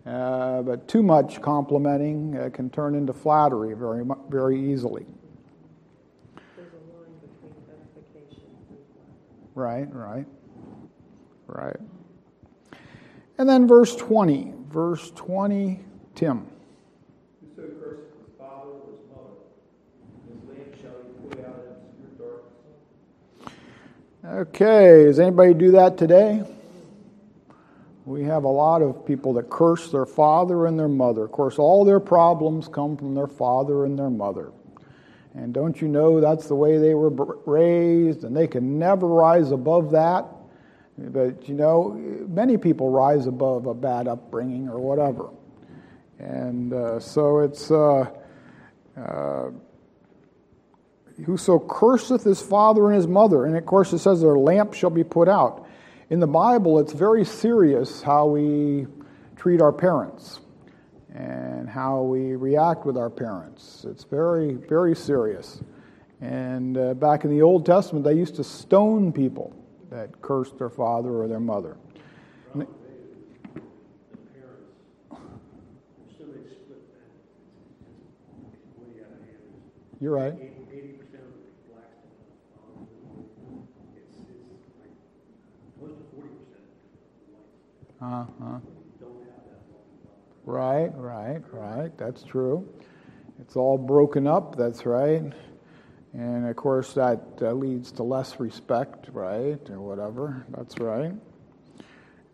Uh, 0.07 0.63
but 0.63 0.87
too 0.87 1.03
much 1.03 1.41
complimenting 1.41 2.37
uh, 2.37 2.51
can 2.51 2.69
turn 2.71 2.95
into 2.95 3.13
flattery 3.13 3.75
very, 3.75 4.05
very 4.29 4.61
easily. 4.61 5.07
There's 6.57 6.69
a 6.73 6.77
line 6.93 7.15
between 7.21 7.55
edification 7.73 8.53
and 8.69 8.79
flattery. 8.93 9.44
Right, 9.55 9.87
right, 9.95 10.27
right. 11.47 11.77
And 13.39 13.49
then 13.49 13.69
verse 13.69 13.95
20. 13.95 14.53
Verse 14.69 15.13
20, 15.13 15.85
Tim. 16.17 16.47
Whoso 17.57 17.69
curseth 17.81 18.09
his 18.19 18.37
father 18.37 18.71
or 18.71 18.91
his 18.91 18.99
mother, 19.09 19.37
his 20.29 20.43
lamp 20.49 20.75
shall 20.83 20.99
be 21.03 21.37
put 21.37 21.45
out 21.47 21.63
in 21.63 21.71
obscure 21.87 22.41
darkness. 23.39 24.49
Okay, 24.49 25.05
does 25.05 25.21
anybody 25.21 25.55
do 25.55 25.71
that 25.73 25.97
today? 25.97 26.43
We 28.05 28.25
have 28.25 28.43
a 28.43 28.49
lot 28.49 28.83
of 28.83 29.07
people 29.07 29.33
that 29.35 29.49
curse 29.49 29.91
their 29.93 30.07
father 30.07 30.67
and 30.67 30.77
their 30.77 30.89
mother. 30.89 31.25
Of 31.25 31.33
course, 31.33 31.59
all 31.59 31.85
their 31.85 32.01
problems 32.01 32.67
come 32.67 32.97
from 32.97 33.15
their 33.15 33.29
father 33.29 33.85
and 33.85 33.97
their 33.97 34.11
mother. 34.11 34.51
And 35.35 35.53
don't 35.53 35.81
you 35.81 35.89
know 35.89 36.21
that's 36.21 36.47
the 36.47 36.55
way 36.55 36.79
they 36.79 36.95
were 36.95 37.11
raised, 37.45 38.25
and 38.25 38.37
they 38.37 38.47
can 38.47 38.79
never 38.79 39.09
rise 39.09 39.51
above 39.51 39.91
that? 39.91 40.27
But 40.97 41.49
you 41.49 41.55
know, 41.55 41.91
many 42.29 42.57
people 42.57 42.91
rise 42.91 43.27
above 43.27 43.67
a 43.67 43.75
bad 43.75 44.07
upbringing 44.07 44.69
or 44.69 44.79
whatever. 44.79 45.31
And 46.19 46.73
uh, 46.73 47.01
so 47.01 47.41
it's. 47.41 47.71
Uh, 47.71 48.11
uh, 48.97 49.51
Whoso 51.27 51.61
curseth 51.61 52.25
his 52.25 52.43
father 52.43 52.87
and 52.87 52.97
his 52.97 53.07
mother, 53.07 53.45
and 53.45 53.57
of 53.57 53.65
course 53.65 53.93
it 53.93 54.01
says 54.01 54.21
their 54.21 54.37
lamp 54.37 54.75
shall 54.75 54.91
be 54.91 55.05
put 55.05 55.29
out. 55.29 55.65
In 56.11 56.19
the 56.19 56.27
Bible, 56.27 56.81
it's 56.81 56.93
very 56.93 57.25
serious 57.25 58.03
how 58.03 58.27
we 58.27 58.89
treat 59.37 59.61
our 59.61 59.73
parents 59.73 60.41
and 61.15 61.69
how 61.69 62.03
we 62.03 62.35
react 62.35 62.85
with 62.85 62.97
our 62.97 63.09
parents. 63.11 63.85
It's 63.89 64.05
very, 64.05 64.55
very 64.55 64.97
serious. 64.97 65.63
And 66.21 66.77
uh, 66.77 66.95
back 66.95 67.25
in 67.25 67.31
the 67.31 67.43
Old 67.43 67.65
Testament, 67.65 68.05
they 68.05 68.15
used 68.15 68.35
to 68.37 68.45
stone 68.45 69.13
people 69.13 69.55
that 69.91 70.21
cursed 70.23 70.59
their 70.59 70.71
father 70.71 71.11
or 71.23 71.29
their 71.29 71.41
mother. 71.41 71.77
The 72.55 72.65
parents, 72.65 72.75
there's 75.11 76.19
so 76.19 76.25
many 76.27 76.49
split 76.51 76.83
families. 76.91 77.31
It's, 77.87 78.01
it's 78.55 78.75
way 78.79 79.03
out 79.05 79.13
of 79.13 79.21
hand. 79.21 79.39
You're 80.01 80.15
right. 80.15 80.35
Eighty 80.35 80.93
percent 80.99 81.23
of 81.23 81.35
the 81.35 81.45
blacks 81.71 81.95
don't 82.03 82.19
have 82.19 82.43
fathers. 82.59 82.91
It's, 83.95 84.17
it's 84.19 84.67
like 84.81 84.95
close 85.79 85.95
to 85.95 86.05
forty 86.15 86.31
percent 86.43 86.67
of 86.67 86.75
the 87.23 87.31
whites 87.39 87.55
Uh-huh. 88.01 88.59
don't 88.99 89.23
have 89.31 89.45
that 89.47 89.63
one. 89.71 89.87
Right, 90.47 90.91
right, 90.95 91.43
right. 91.53 91.97
That's 91.97 92.23
true. 92.23 92.69
It's 93.41 93.57
all 93.57 93.79
broken 93.79 94.27
up. 94.27 94.57
That's 94.57 94.85
right. 94.85 95.33
And 96.13 96.47
of 96.47 96.55
course, 96.57 96.93
that 96.93 97.21
uh, 97.41 97.53
leads 97.53 97.91
to 97.93 98.03
less 98.03 98.39
respect, 98.39 99.09
right, 99.13 99.59
or 99.71 99.81
whatever. 99.81 100.45
That's 100.55 100.79
right. 100.79 101.13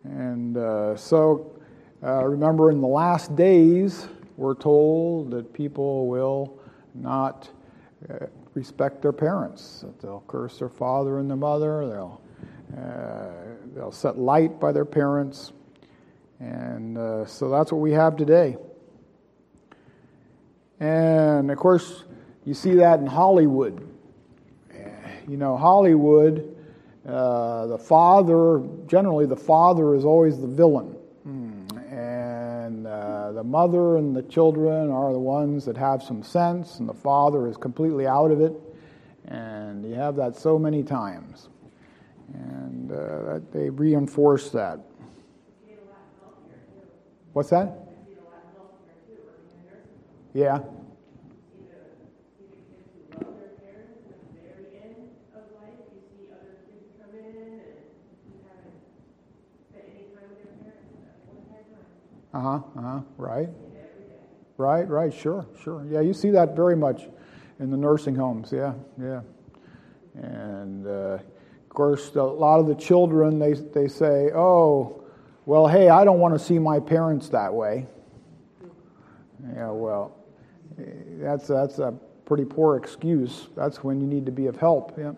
And 0.03 0.57
uh, 0.57 0.97
so, 0.97 1.55
uh, 2.03 2.25
remember, 2.25 2.69
in 2.69 2.81
the 2.81 2.87
last 2.87 3.35
days, 3.35 4.07
we're 4.35 4.55
told 4.55 5.31
that 5.31 5.53
people 5.53 6.07
will 6.07 6.59
not 6.93 7.49
uh, 8.09 8.25
respect 8.55 9.01
their 9.01 9.13
parents. 9.13 9.81
That 9.81 10.01
they'll 10.01 10.23
curse 10.27 10.59
their 10.59 10.69
father 10.69 11.19
and 11.19 11.29
their 11.29 11.37
mother. 11.37 11.87
They'll 11.87 12.21
uh, 12.77 13.29
they'll 13.73 13.91
set 13.91 14.17
light 14.17 14.59
by 14.59 14.73
their 14.73 14.85
parents. 14.85 15.53
And 16.41 16.97
uh, 16.97 17.25
so 17.25 17.49
that's 17.49 17.71
what 17.71 17.79
we 17.79 17.91
have 17.91 18.17
today. 18.17 18.57
And 20.79 21.51
of 21.51 21.57
course, 21.57 22.03
you 22.43 22.53
see 22.53 22.75
that 22.75 22.99
in 22.99 23.05
Hollywood. 23.05 23.87
You 25.27 25.37
know, 25.37 25.55
Hollywood, 25.55 26.57
uh, 27.07 27.67
the 27.67 27.77
father, 27.77 28.61
generally, 28.87 29.27
the 29.27 29.35
father 29.35 29.93
is 29.93 30.03
always 30.03 30.41
the 30.41 30.47
villain. 30.47 30.97
And 31.91 32.87
uh, 32.87 33.11
uh, 33.31 33.33
the 33.33 33.43
mother 33.43 33.95
and 33.97 34.13
the 34.15 34.23
children 34.23 34.91
are 34.91 35.13
the 35.13 35.19
ones 35.19 35.63
that 35.63 35.77
have 35.77 36.03
some 36.03 36.21
sense, 36.21 36.79
and 36.79 36.89
the 36.89 36.93
father 36.93 37.47
is 37.47 37.55
completely 37.55 38.05
out 38.05 38.31
of 38.31 38.41
it. 38.41 38.53
And 39.25 39.85
you 39.85 39.95
have 39.95 40.17
that 40.17 40.35
so 40.35 40.59
many 40.59 40.83
times. 40.83 41.47
And 42.33 42.91
uh, 42.91 43.39
they 43.53 43.69
reinforce 43.69 44.49
that. 44.49 44.79
What's 47.33 47.49
that? 47.51 47.77
Yeah. 50.33 50.59
Uh 62.33 62.39
huh. 62.39 62.59
Uh 62.77 62.81
huh. 62.81 62.99
Right. 63.17 63.49
Right. 64.57 64.87
Right. 64.87 65.13
Sure. 65.13 65.45
Sure. 65.63 65.85
Yeah. 65.89 66.01
You 66.01 66.13
see 66.13 66.31
that 66.31 66.55
very 66.55 66.75
much 66.75 67.07
in 67.59 67.71
the 67.71 67.77
nursing 67.77 68.15
homes. 68.15 68.51
Yeah. 68.51 68.73
Yeah. 69.01 69.21
And 70.15 70.87
uh, 70.87 70.89
of 71.19 71.69
course, 71.69 72.15
a 72.15 72.23
lot 72.23 72.59
of 72.59 72.67
the 72.67 72.75
children 72.75 73.39
they 73.39 73.53
they 73.53 73.87
say, 73.87 74.31
"Oh, 74.33 75.00
well, 75.51 75.67
hey, 75.67 75.89
I 75.89 76.05
don't 76.05 76.19
want 76.19 76.33
to 76.33 76.39
see 76.39 76.59
my 76.59 76.79
parents 76.79 77.27
that 77.29 77.53
way." 77.53 77.85
Yeah. 79.53 79.71
Well, 79.71 80.15
that's 81.19 81.47
that's 81.47 81.79
a 81.79 81.93
pretty 82.23 82.45
poor 82.45 82.77
excuse. 82.77 83.49
That's 83.53 83.83
when 83.83 83.99
you 83.99 84.07
need 84.07 84.25
to 84.27 84.31
be 84.31 84.47
of 84.47 84.55
help. 84.55 84.97
Yeah. 84.97 85.11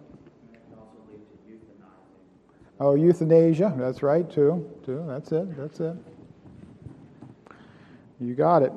Oh, 2.79 2.95
euthanasia. 2.95 3.75
That's 3.77 4.01
right 4.01 4.27
too. 4.27 4.67
Too. 4.83 5.03
That's 5.07 5.31
it. 5.31 5.55
That's 5.55 5.79
it. 5.79 5.95
You 8.19 8.33
got 8.33 8.63
it. 8.63 8.73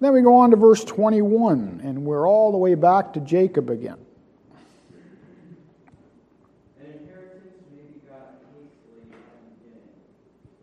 Then 0.00 0.12
we 0.12 0.22
go 0.22 0.34
on 0.34 0.50
to 0.50 0.56
verse 0.56 0.82
21, 0.82 1.82
and 1.84 2.04
we're 2.04 2.28
all 2.28 2.50
the 2.50 2.58
way 2.58 2.74
back 2.74 3.12
to 3.12 3.20
Jacob 3.20 3.70
again. 3.70 3.98
An 6.80 6.86
inheritance 6.86 7.62
may 7.74 7.82
be 7.82 8.00
gotten 8.06 8.38
hastily 8.54 9.02
at 9.02 9.10
the 9.10 9.50
beginning, 9.64 9.90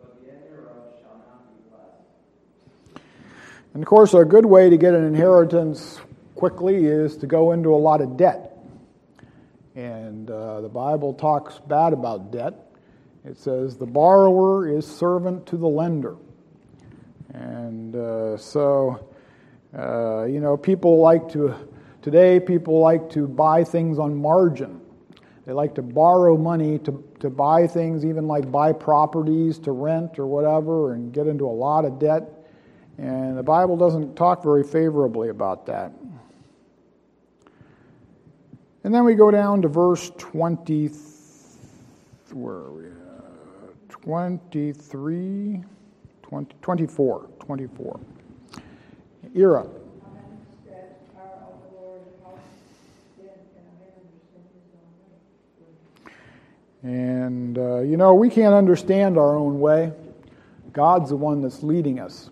but 0.00 0.10
the 0.24 0.30
end 0.32 0.42
thereof 0.50 0.88
shall 1.02 1.18
not 1.28 1.40
be 1.52 1.56
blessed. 1.68 3.02
And 3.76 3.82
of 3.82 3.90
course, 3.90 4.14
a 4.14 4.24
good 4.24 4.46
way 4.46 4.70
to 4.70 4.78
get 4.78 4.94
an 4.94 5.04
inheritance 5.04 6.00
quickly 6.34 6.86
is 6.86 7.18
to 7.18 7.26
go 7.26 7.52
into 7.52 7.74
a 7.74 7.76
lot 7.76 8.00
of 8.00 8.16
debt. 8.16 8.56
And 9.74 10.30
uh, 10.30 10.62
the 10.62 10.68
Bible 10.70 11.12
talks 11.12 11.58
bad 11.58 11.92
about 11.92 12.32
debt. 12.32 12.54
It 13.26 13.36
says, 13.36 13.76
the 13.76 13.84
borrower 13.84 14.66
is 14.66 14.86
servant 14.86 15.44
to 15.48 15.58
the 15.58 15.68
lender. 15.68 16.16
And 17.34 17.94
uh, 17.94 18.38
so, 18.38 19.10
uh, 19.76 20.24
you 20.24 20.40
know, 20.40 20.56
people 20.56 20.98
like 21.00 21.28
to, 21.32 21.54
today, 22.00 22.40
people 22.40 22.80
like 22.80 23.10
to 23.10 23.28
buy 23.28 23.62
things 23.62 23.98
on 23.98 24.16
margin. 24.16 24.80
They 25.44 25.52
like 25.52 25.74
to 25.74 25.82
borrow 25.82 26.38
money 26.38 26.78
to, 26.78 27.04
to 27.20 27.28
buy 27.28 27.66
things, 27.66 28.06
even 28.06 28.26
like 28.26 28.50
buy 28.50 28.72
properties 28.72 29.58
to 29.58 29.72
rent 29.72 30.18
or 30.18 30.24
whatever, 30.24 30.94
and 30.94 31.12
get 31.12 31.26
into 31.26 31.44
a 31.44 31.52
lot 31.52 31.84
of 31.84 31.98
debt. 31.98 32.35
And 32.98 33.36
the 33.36 33.42
Bible 33.42 33.76
doesn't 33.76 34.16
talk 34.16 34.42
very 34.42 34.64
favorably 34.64 35.28
about 35.28 35.66
that. 35.66 35.92
And 38.84 38.94
then 38.94 39.04
we 39.04 39.14
go 39.14 39.30
down 39.30 39.62
to 39.62 39.68
verse 39.68 40.12
20. 40.16 40.90
Where 42.32 42.54
are 42.54 42.72
we? 42.72 42.84
23. 43.88 45.64
20, 46.22 46.56
24. 46.62 47.26
24. 47.40 48.00
Ira. 49.36 49.66
And, 56.82 57.58
uh, 57.58 57.80
you 57.80 57.96
know, 57.96 58.14
we 58.14 58.30
can't 58.30 58.54
understand 58.54 59.18
our 59.18 59.34
own 59.34 59.58
way. 59.58 59.92
God's 60.72 61.10
the 61.10 61.16
one 61.16 61.42
that's 61.42 61.64
leading 61.64 61.98
us. 61.98 62.30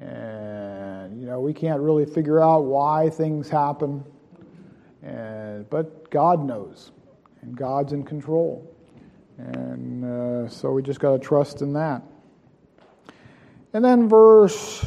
And, 0.00 1.20
you 1.20 1.26
know, 1.26 1.40
we 1.40 1.52
can't 1.52 1.80
really 1.80 2.06
figure 2.06 2.42
out 2.42 2.64
why 2.64 3.10
things 3.10 3.48
happen. 3.48 4.02
And, 5.02 5.68
but 5.68 6.10
God 6.10 6.44
knows, 6.44 6.92
and 7.42 7.56
God's 7.56 7.92
in 7.92 8.04
control. 8.04 8.66
And 9.38 10.04
uh, 10.04 10.48
so 10.48 10.72
we 10.72 10.82
just 10.82 11.00
got 11.00 11.12
to 11.12 11.18
trust 11.18 11.62
in 11.62 11.72
that. 11.74 12.02
And 13.72 13.84
then 13.84 14.08
verse 14.08 14.84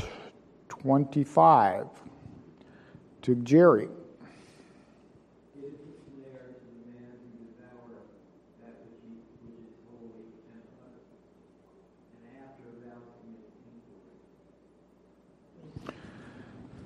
25 0.70 1.88
to 3.22 3.36
Jerry. 3.36 3.88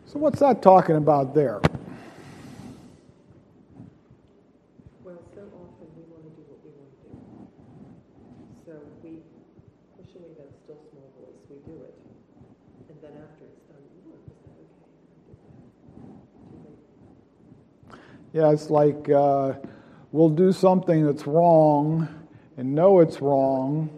So, 0.07 0.19
what's 0.19 0.39
that 0.39 0.61
talking 0.61 0.95
about 0.95 1.35
there? 1.35 1.59
Well, 5.03 5.19
so 5.35 5.41
often 5.41 5.87
we 5.97 6.03
want 6.07 6.23
to 6.23 6.31
do 6.31 6.43
what 6.47 6.63
we 6.63 6.71
want 6.79 6.95
to 6.95 7.11
do. 7.11 7.19
So 8.65 8.71
we 9.03 9.19
push 9.99 10.15
away 10.15 10.31
that 10.37 10.47
still 10.63 10.79
small 10.91 11.11
voice, 11.19 11.43
we 11.49 11.57
do 11.69 11.83
it. 11.83 11.93
And 12.87 12.97
then 13.01 13.11
after 13.21 13.43
it's 13.51 13.59
done, 13.67 13.83
look, 14.07 14.23
is 14.31 14.39
that 14.47 15.51
okay? 15.75 16.07
I 16.31 16.39
did 16.55 16.63
that. 17.91 17.99
Yeah, 18.31 18.53
it's 18.53 18.69
like 18.69 19.09
uh, 19.09 19.59
we'll 20.13 20.29
do 20.29 20.53
something 20.53 21.05
that's 21.05 21.27
wrong 21.27 22.07
and 22.55 22.73
know 22.73 23.01
it's 23.01 23.19
wrong, 23.19 23.89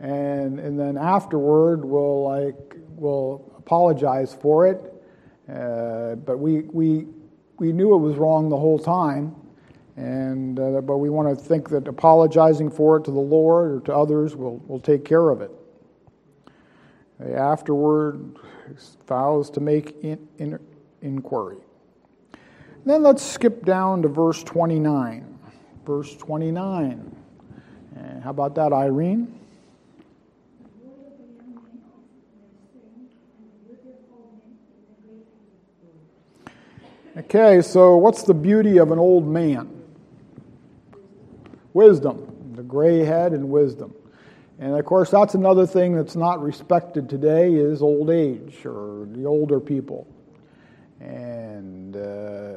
and 0.00 0.60
and 0.60 0.78
then 0.78 0.98
afterward 0.98 1.82
we'll 1.82 2.24
like 2.24 2.76
we'll 2.90 3.54
apologize 3.56 4.34
for 4.34 4.66
it, 4.66 4.92
but 5.46 6.38
we 6.38 7.72
knew 7.72 7.94
it 7.94 7.98
was 7.98 8.16
wrong 8.16 8.48
the 8.48 8.56
whole 8.56 8.78
time, 8.78 9.34
and 9.96 10.58
uh, 10.58 10.80
but 10.80 10.98
we 10.98 11.10
want 11.10 11.28
to 11.28 11.44
think 11.44 11.70
that 11.70 11.88
apologizing 11.88 12.70
for 12.70 12.96
it 12.96 13.04
to 13.04 13.10
the 13.10 13.18
Lord 13.18 13.72
or 13.72 13.80
to 13.80 13.94
others 13.94 14.36
will 14.36 14.58
will 14.66 14.80
take 14.80 15.04
care 15.04 15.30
of 15.30 15.40
it. 15.40 15.50
Afterward, 17.34 18.36
vows 19.06 19.48
to 19.50 19.60
make 19.60 19.96
in, 20.02 20.28
in, 20.38 20.58
inquiry. 21.00 21.58
Then 22.84 23.02
let's 23.02 23.22
skip 23.22 23.64
down 23.64 24.02
to 24.02 24.08
verse 24.08 24.42
29. 24.44 25.38
Verse 25.84 26.14
29. 26.16 27.16
Uh, 27.96 28.20
how 28.20 28.30
about 28.30 28.54
that, 28.56 28.72
Irene? 28.72 29.40
Okay, 37.18 37.62
so 37.62 37.96
what's 37.96 38.24
the 38.24 38.34
beauty 38.34 38.76
of 38.76 38.90
an 38.90 38.98
old 38.98 39.26
man? 39.26 39.70
Wisdom, 41.72 42.52
the 42.54 42.62
gray 42.62 42.98
head 42.98 43.32
and 43.32 43.48
wisdom. 43.48 43.94
And 44.58 44.74
of 44.74 44.84
course, 44.84 45.10
that's 45.10 45.32
another 45.32 45.66
thing 45.66 45.96
that's 45.96 46.14
not 46.14 46.42
respected 46.42 47.08
today 47.08 47.54
is 47.54 47.80
old 47.80 48.10
age 48.10 48.66
or 48.66 49.06
the 49.12 49.24
older 49.24 49.60
people. 49.60 50.06
And 51.00 51.96
uh, 51.96 52.56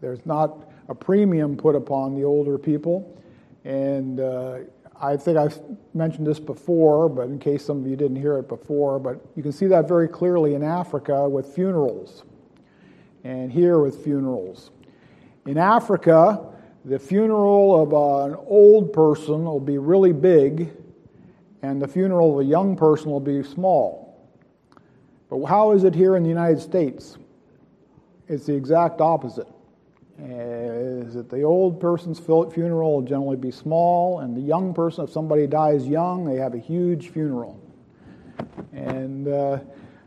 there's 0.00 0.26
not 0.26 0.68
a 0.88 0.94
premium 0.96 1.56
put 1.56 1.76
upon 1.76 2.16
the 2.16 2.24
older 2.24 2.58
people. 2.58 3.16
And 3.64 4.18
uh, 4.18 4.58
I 5.00 5.16
think 5.16 5.38
I've 5.38 5.60
mentioned 5.94 6.26
this 6.26 6.40
before, 6.40 7.08
but 7.08 7.28
in 7.28 7.38
case 7.38 7.64
some 7.64 7.84
of 7.84 7.86
you 7.86 7.94
didn't 7.94 8.16
hear 8.16 8.38
it 8.38 8.48
before, 8.48 8.98
but 8.98 9.24
you 9.36 9.44
can 9.44 9.52
see 9.52 9.66
that 9.66 9.86
very 9.86 10.08
clearly 10.08 10.54
in 10.54 10.64
Africa 10.64 11.28
with 11.28 11.54
funerals, 11.54 12.24
and 13.24 13.50
here 13.50 13.78
with 13.78 14.04
funerals. 14.04 14.70
In 15.46 15.58
Africa, 15.58 16.40
the 16.84 16.98
funeral 16.98 17.82
of 17.82 17.88
an 18.30 18.36
old 18.46 18.92
person 18.92 19.44
will 19.44 19.60
be 19.60 19.78
really 19.78 20.12
big, 20.12 20.70
and 21.62 21.80
the 21.80 21.88
funeral 21.88 22.38
of 22.38 22.46
a 22.46 22.48
young 22.48 22.76
person 22.76 23.10
will 23.10 23.20
be 23.20 23.42
small. 23.42 24.04
But 25.30 25.44
how 25.46 25.72
is 25.72 25.84
it 25.84 25.94
here 25.94 26.16
in 26.16 26.22
the 26.22 26.28
United 26.28 26.60
States? 26.60 27.16
It's 28.28 28.46
the 28.46 28.54
exact 28.54 29.00
opposite. 29.00 29.48
Is 30.18 31.14
that 31.14 31.28
the 31.28 31.42
old 31.42 31.80
person's 31.80 32.20
funeral 32.20 32.94
will 32.94 33.02
generally 33.02 33.36
be 33.36 33.50
small, 33.50 34.20
and 34.20 34.36
the 34.36 34.40
young 34.40 34.72
person, 34.72 35.04
if 35.04 35.10
somebody 35.10 35.46
dies 35.46 35.88
young, 35.88 36.24
they 36.24 36.36
have 36.36 36.54
a 36.54 36.58
huge 36.58 37.08
funeral. 37.08 37.60
And 38.72 39.26
uh, 39.26 39.58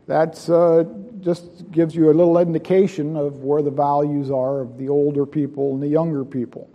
that's 0.06 0.48
uh, 0.48 0.84
just 1.22 1.70
gives 1.70 1.94
you 1.94 2.10
a 2.10 2.14
little 2.14 2.38
indication 2.38 3.16
of 3.16 3.42
where 3.42 3.62
the 3.62 3.70
values 3.70 4.30
are 4.30 4.60
of 4.60 4.78
the 4.78 4.88
older 4.88 5.26
people 5.26 5.74
and 5.74 5.82
the 5.82 5.88
younger 5.88 6.24
people. 6.24 6.68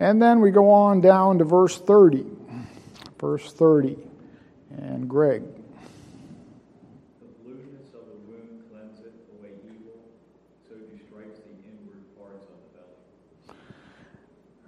And 0.00 0.22
then 0.22 0.40
we 0.40 0.50
go 0.50 0.70
on 0.70 1.00
down 1.00 1.38
to 1.38 1.44
verse 1.44 1.76
30. 1.76 2.24
Verse 3.18 3.52
30. 3.52 3.96
And 4.76 5.08
Greg. 5.08 5.42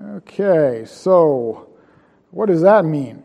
Okay, 0.02 0.84
so 0.86 1.68
what 2.30 2.46
does 2.46 2.62
that 2.62 2.84
mean? 2.84 3.22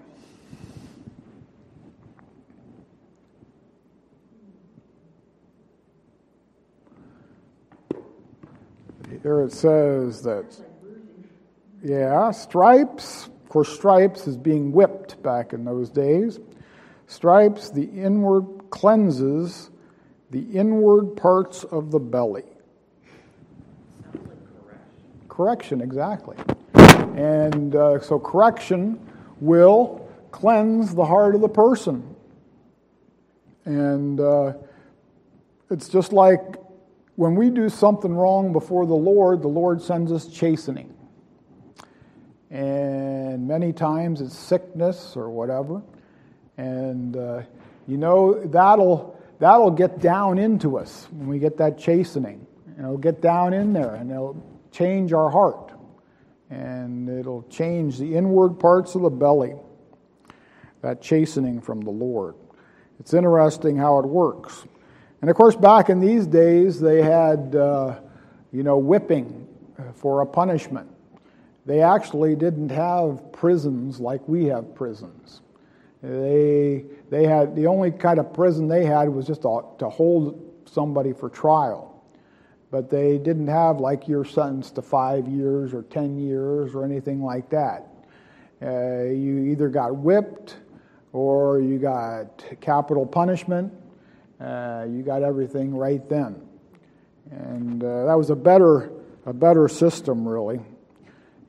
Here 9.26 9.42
it 9.42 9.54
says 9.54 10.22
that, 10.22 10.46
yeah, 11.84 12.30
stripes, 12.30 13.26
of 13.26 13.50
course, 13.50 13.70
stripes 13.70 14.28
is 14.28 14.38
being 14.38 14.72
whipped 14.72 15.20
back 15.24 15.52
in 15.52 15.66
those 15.66 15.90
days. 15.90 16.40
Stripes, 17.08 17.72
the 17.72 17.86
inward 17.86 18.70
cleanses 18.70 19.72
the 20.30 20.42
inward 20.42 21.16
parts 21.16 21.64
of 21.64 21.90
the 21.90 21.98
belly. 21.98 22.44
Like 24.14 24.22
correction. 24.28 24.80
Correction, 25.28 25.82
exactly. 25.82 26.38
And 27.16 27.76
uh, 27.76 28.02
so 28.02 28.20
correction 28.20 29.00
will 29.40 30.08
cleanse 30.30 30.94
the 30.94 31.06
heart 31.06 31.34
of 31.34 31.42
the 31.42 31.50
person. 31.50 32.16
And 33.66 34.20
uh, 34.20 34.54
it's 35.72 35.90
just 35.90 36.14
like 36.14 36.58
when 37.16 37.36
we 37.36 37.50
do 37.50 37.70
something 37.70 38.14
wrong 38.14 38.52
before 38.52 38.86
the 38.86 38.96
Lord, 38.96 39.42
the 39.42 39.48
Lord 39.48 39.82
sends 39.82 40.12
us 40.12 40.28
chastening. 40.28 40.94
And 42.52 43.48
many 43.48 43.74
times 43.74 44.22
it's 44.22 44.38
sickness 44.38 45.16
or 45.16 45.30
whatever. 45.30 45.82
And, 46.58 47.16
uh, 47.18 47.42
you 47.88 47.98
know, 47.98 48.42
that'll, 48.46 49.20
that'll 49.40 49.72
get 49.72 50.00
down 50.00 50.38
into 50.38 50.78
us 50.78 51.08
when 51.12 51.28
we 51.28 51.40
get 51.40 51.58
that 51.58 51.78
chastening. 51.78 52.46
And 52.68 52.80
it'll 52.80 52.98
get 52.98 53.22
down 53.22 53.54
in 53.54 53.74
there 53.74 53.96
and 53.96 54.12
it'll 54.12 54.42
change 54.72 55.14
our 55.14 55.30
heart. 55.30 55.72
And 56.50 57.10
it'll 57.10 57.44
change 57.44 57.98
the 57.98 58.16
inward 58.16 58.60
parts 58.60 58.96
of 58.96 59.02
the 59.02 59.10
belly. 59.10 59.56
That 60.82 61.02
chastening 61.02 61.62
from 61.62 61.82
the 61.82 61.92
Lord. 61.92 62.36
It's 63.00 63.14
interesting 63.14 63.76
how 63.76 64.00
it 64.00 64.06
works. 64.06 64.66
And 65.22 65.30
of 65.30 65.36
course, 65.36 65.56
back 65.56 65.90
in 65.90 66.00
these 66.00 66.28
days, 66.28 66.80
they 66.80 67.02
had, 67.02 67.56
uh, 67.56 68.00
you 68.52 68.64
know, 68.64 68.78
whipping 68.78 69.48
for 69.94 70.22
a 70.22 70.26
punishment. 70.26 70.90
They 71.66 71.82
actually 71.82 72.36
didn't 72.36 72.70
have 72.70 73.32
prisons 73.32 74.00
like 74.00 74.28
we 74.28 74.46
have 74.46 74.76
prisons. 74.76 75.42
They, 76.04 76.86
they 77.10 77.26
had, 77.26 77.56
the 77.56 77.66
only 77.66 77.92
kind 77.92 78.20
of 78.20 78.32
prison 78.34 78.68
they 78.68 78.86
had 78.86 79.10
was 79.10 79.26
just 79.26 79.42
to, 79.42 79.64
to 79.80 79.90
hold 79.90 80.40
somebody 80.66 81.14
for 81.14 81.30
trial. 81.30 82.04
But 82.70 82.90
they 82.90 83.18
didn't 83.18 83.48
have 83.48 83.80
like 83.80 84.08
you're 84.08 84.26
sentenced 84.26 84.76
to 84.76 84.82
five 84.82 85.28
years 85.28 85.74
or 85.74 85.84
ten 85.84 86.20
years 86.20 86.76
or 86.76 86.84
anything 86.84 87.24
like 87.24 87.50
that. 87.50 87.88
Uh, 88.62 89.04
you 89.04 89.46
either 89.52 89.70
got 89.70 89.96
whipped 89.96 90.58
or 91.14 91.60
you 91.60 91.80
got 91.80 92.44
capital 92.62 93.06
punishment. 93.06 93.74
Uh, 94.40 94.86
you 94.90 95.02
got 95.02 95.24
everything 95.24 95.76
right 95.76 96.08
then. 96.10 96.42
And 97.32 97.84
uh, 97.84 98.06
that 98.06 98.14
was 98.16 98.30
a 98.30 98.36
better, 98.36 98.92
a 99.26 99.34
better 99.34 99.68
system, 99.68 100.28
really, 100.28 100.60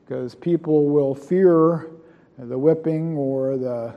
because 0.05 0.35
people 0.35 0.89
will 0.89 1.13
fear 1.13 1.89
the 2.37 2.57
whipping 2.57 3.15
or 3.15 3.57
the, 3.57 3.95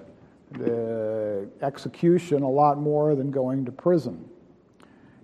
the 0.53 1.49
execution 1.63 2.43
a 2.43 2.51
lot 2.51 2.79
more 2.79 3.15
than 3.15 3.31
going 3.31 3.65
to 3.67 3.73
prison. 3.73 4.29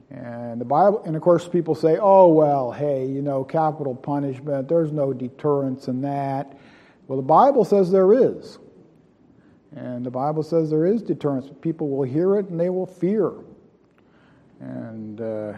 And 0.08 0.60
the 0.60 0.64
Bible, 0.64 1.02
and 1.04 1.16
of 1.16 1.22
course, 1.22 1.48
people 1.48 1.74
say, 1.74 1.98
"Oh 2.00 2.28
well, 2.28 2.70
hey, 2.70 3.06
you 3.06 3.22
know, 3.22 3.42
capital 3.42 3.92
punishment. 3.92 4.68
There's 4.68 4.92
no 4.92 5.12
deterrence 5.12 5.88
in 5.88 6.02
that." 6.02 6.56
Well, 7.08 7.16
the 7.16 7.24
Bible 7.26 7.64
says 7.64 7.90
there 7.90 8.12
is, 8.12 8.60
and 9.74 10.06
the 10.06 10.10
Bible 10.10 10.44
says 10.44 10.70
there 10.70 10.86
is 10.86 11.02
deterrence. 11.02 11.50
People 11.60 11.88
will 11.88 12.04
hear 12.04 12.36
it 12.36 12.48
and 12.48 12.58
they 12.58 12.70
will 12.70 12.86
fear. 12.86 13.32
And 14.61 15.20
uh, 15.20 15.52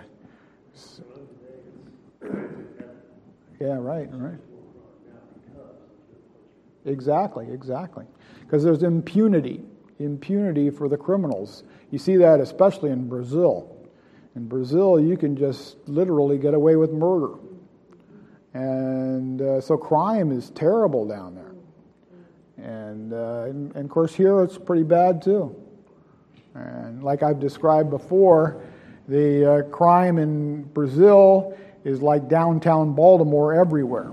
yeah, 3.61 3.77
right, 3.79 4.09
right. 4.13 4.39
Exactly, 6.85 7.49
exactly. 7.51 8.05
Because 8.41 8.65
there's 8.65 8.83
impunity, 8.83 9.63
impunity 9.99 10.71
for 10.71 10.89
the 10.89 10.97
criminals. 10.97 11.65
You 11.91 11.99
see 11.99 12.17
that 12.17 12.41
especially 12.41 12.91
in 12.91 13.09
Brazil. 13.09 13.77
In 14.37 14.47
Brazil, 14.47 15.01
you 15.01 15.17
can 15.17 15.37
just 15.37 15.77
literally 15.89 16.39
get 16.39 16.55
away 16.55 16.77
with 16.77 16.93
murder. 16.93 17.35
And 18.55 19.43
uh, 19.43 19.61
so 19.61 19.77
crime 19.77 20.33
is 20.33 20.51
terrible 20.51 21.07
down 21.07 21.35
there. 21.35 21.45
And, 22.65 23.13
uh, 23.13 23.45
and, 23.49 23.75
and, 23.77 23.85
of 23.85 23.91
course, 23.91 24.15
here 24.15 24.43
it's 24.43 24.59
pretty 24.59 24.83
bad 24.83 25.23
too. 25.23 25.55
And 26.55 27.03
like 27.05 27.23
I've 27.23 27.39
described 27.39 27.91
before, 27.91 28.63
the 29.09 29.51
uh, 29.51 29.63
crime 29.71 30.19
in 30.19 30.63
Brazil 30.63 31.57
is 31.85 32.03
like 32.03 32.29
downtown 32.29 32.93
Baltimore 32.93 33.55
everywhere. 33.55 34.13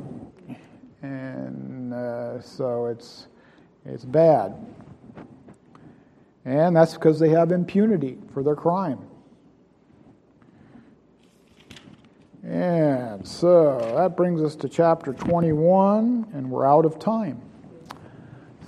And 1.01 1.93
uh, 1.93 2.41
so 2.41 2.85
it's, 2.85 3.27
it's 3.85 4.05
bad. 4.05 4.55
And 6.45 6.75
that's 6.75 6.93
because 6.93 7.19
they 7.19 7.29
have 7.29 7.51
impunity 7.51 8.17
for 8.33 8.41
their 8.41 8.55
crime. 8.55 8.99
And 12.43 13.27
so 13.27 13.79
that 13.97 14.15
brings 14.15 14.41
us 14.41 14.55
to 14.57 14.69
chapter 14.69 15.13
21, 15.13 16.27
and 16.33 16.49
we're 16.49 16.65
out 16.65 16.85
of 16.85 16.99
time. 16.99 17.41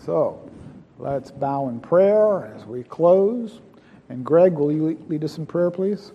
So 0.04 0.50
let's 0.98 1.30
bow 1.30 1.70
in 1.70 1.80
prayer 1.80 2.52
as 2.56 2.66
we 2.66 2.82
close. 2.84 3.62
And 4.10 4.26
Greg, 4.26 4.54
will 4.54 4.72
you 4.72 4.98
lead 5.10 5.24
us 5.24 5.38
in 5.38 5.46
prayer, 5.46 5.72
please? 5.72 6.12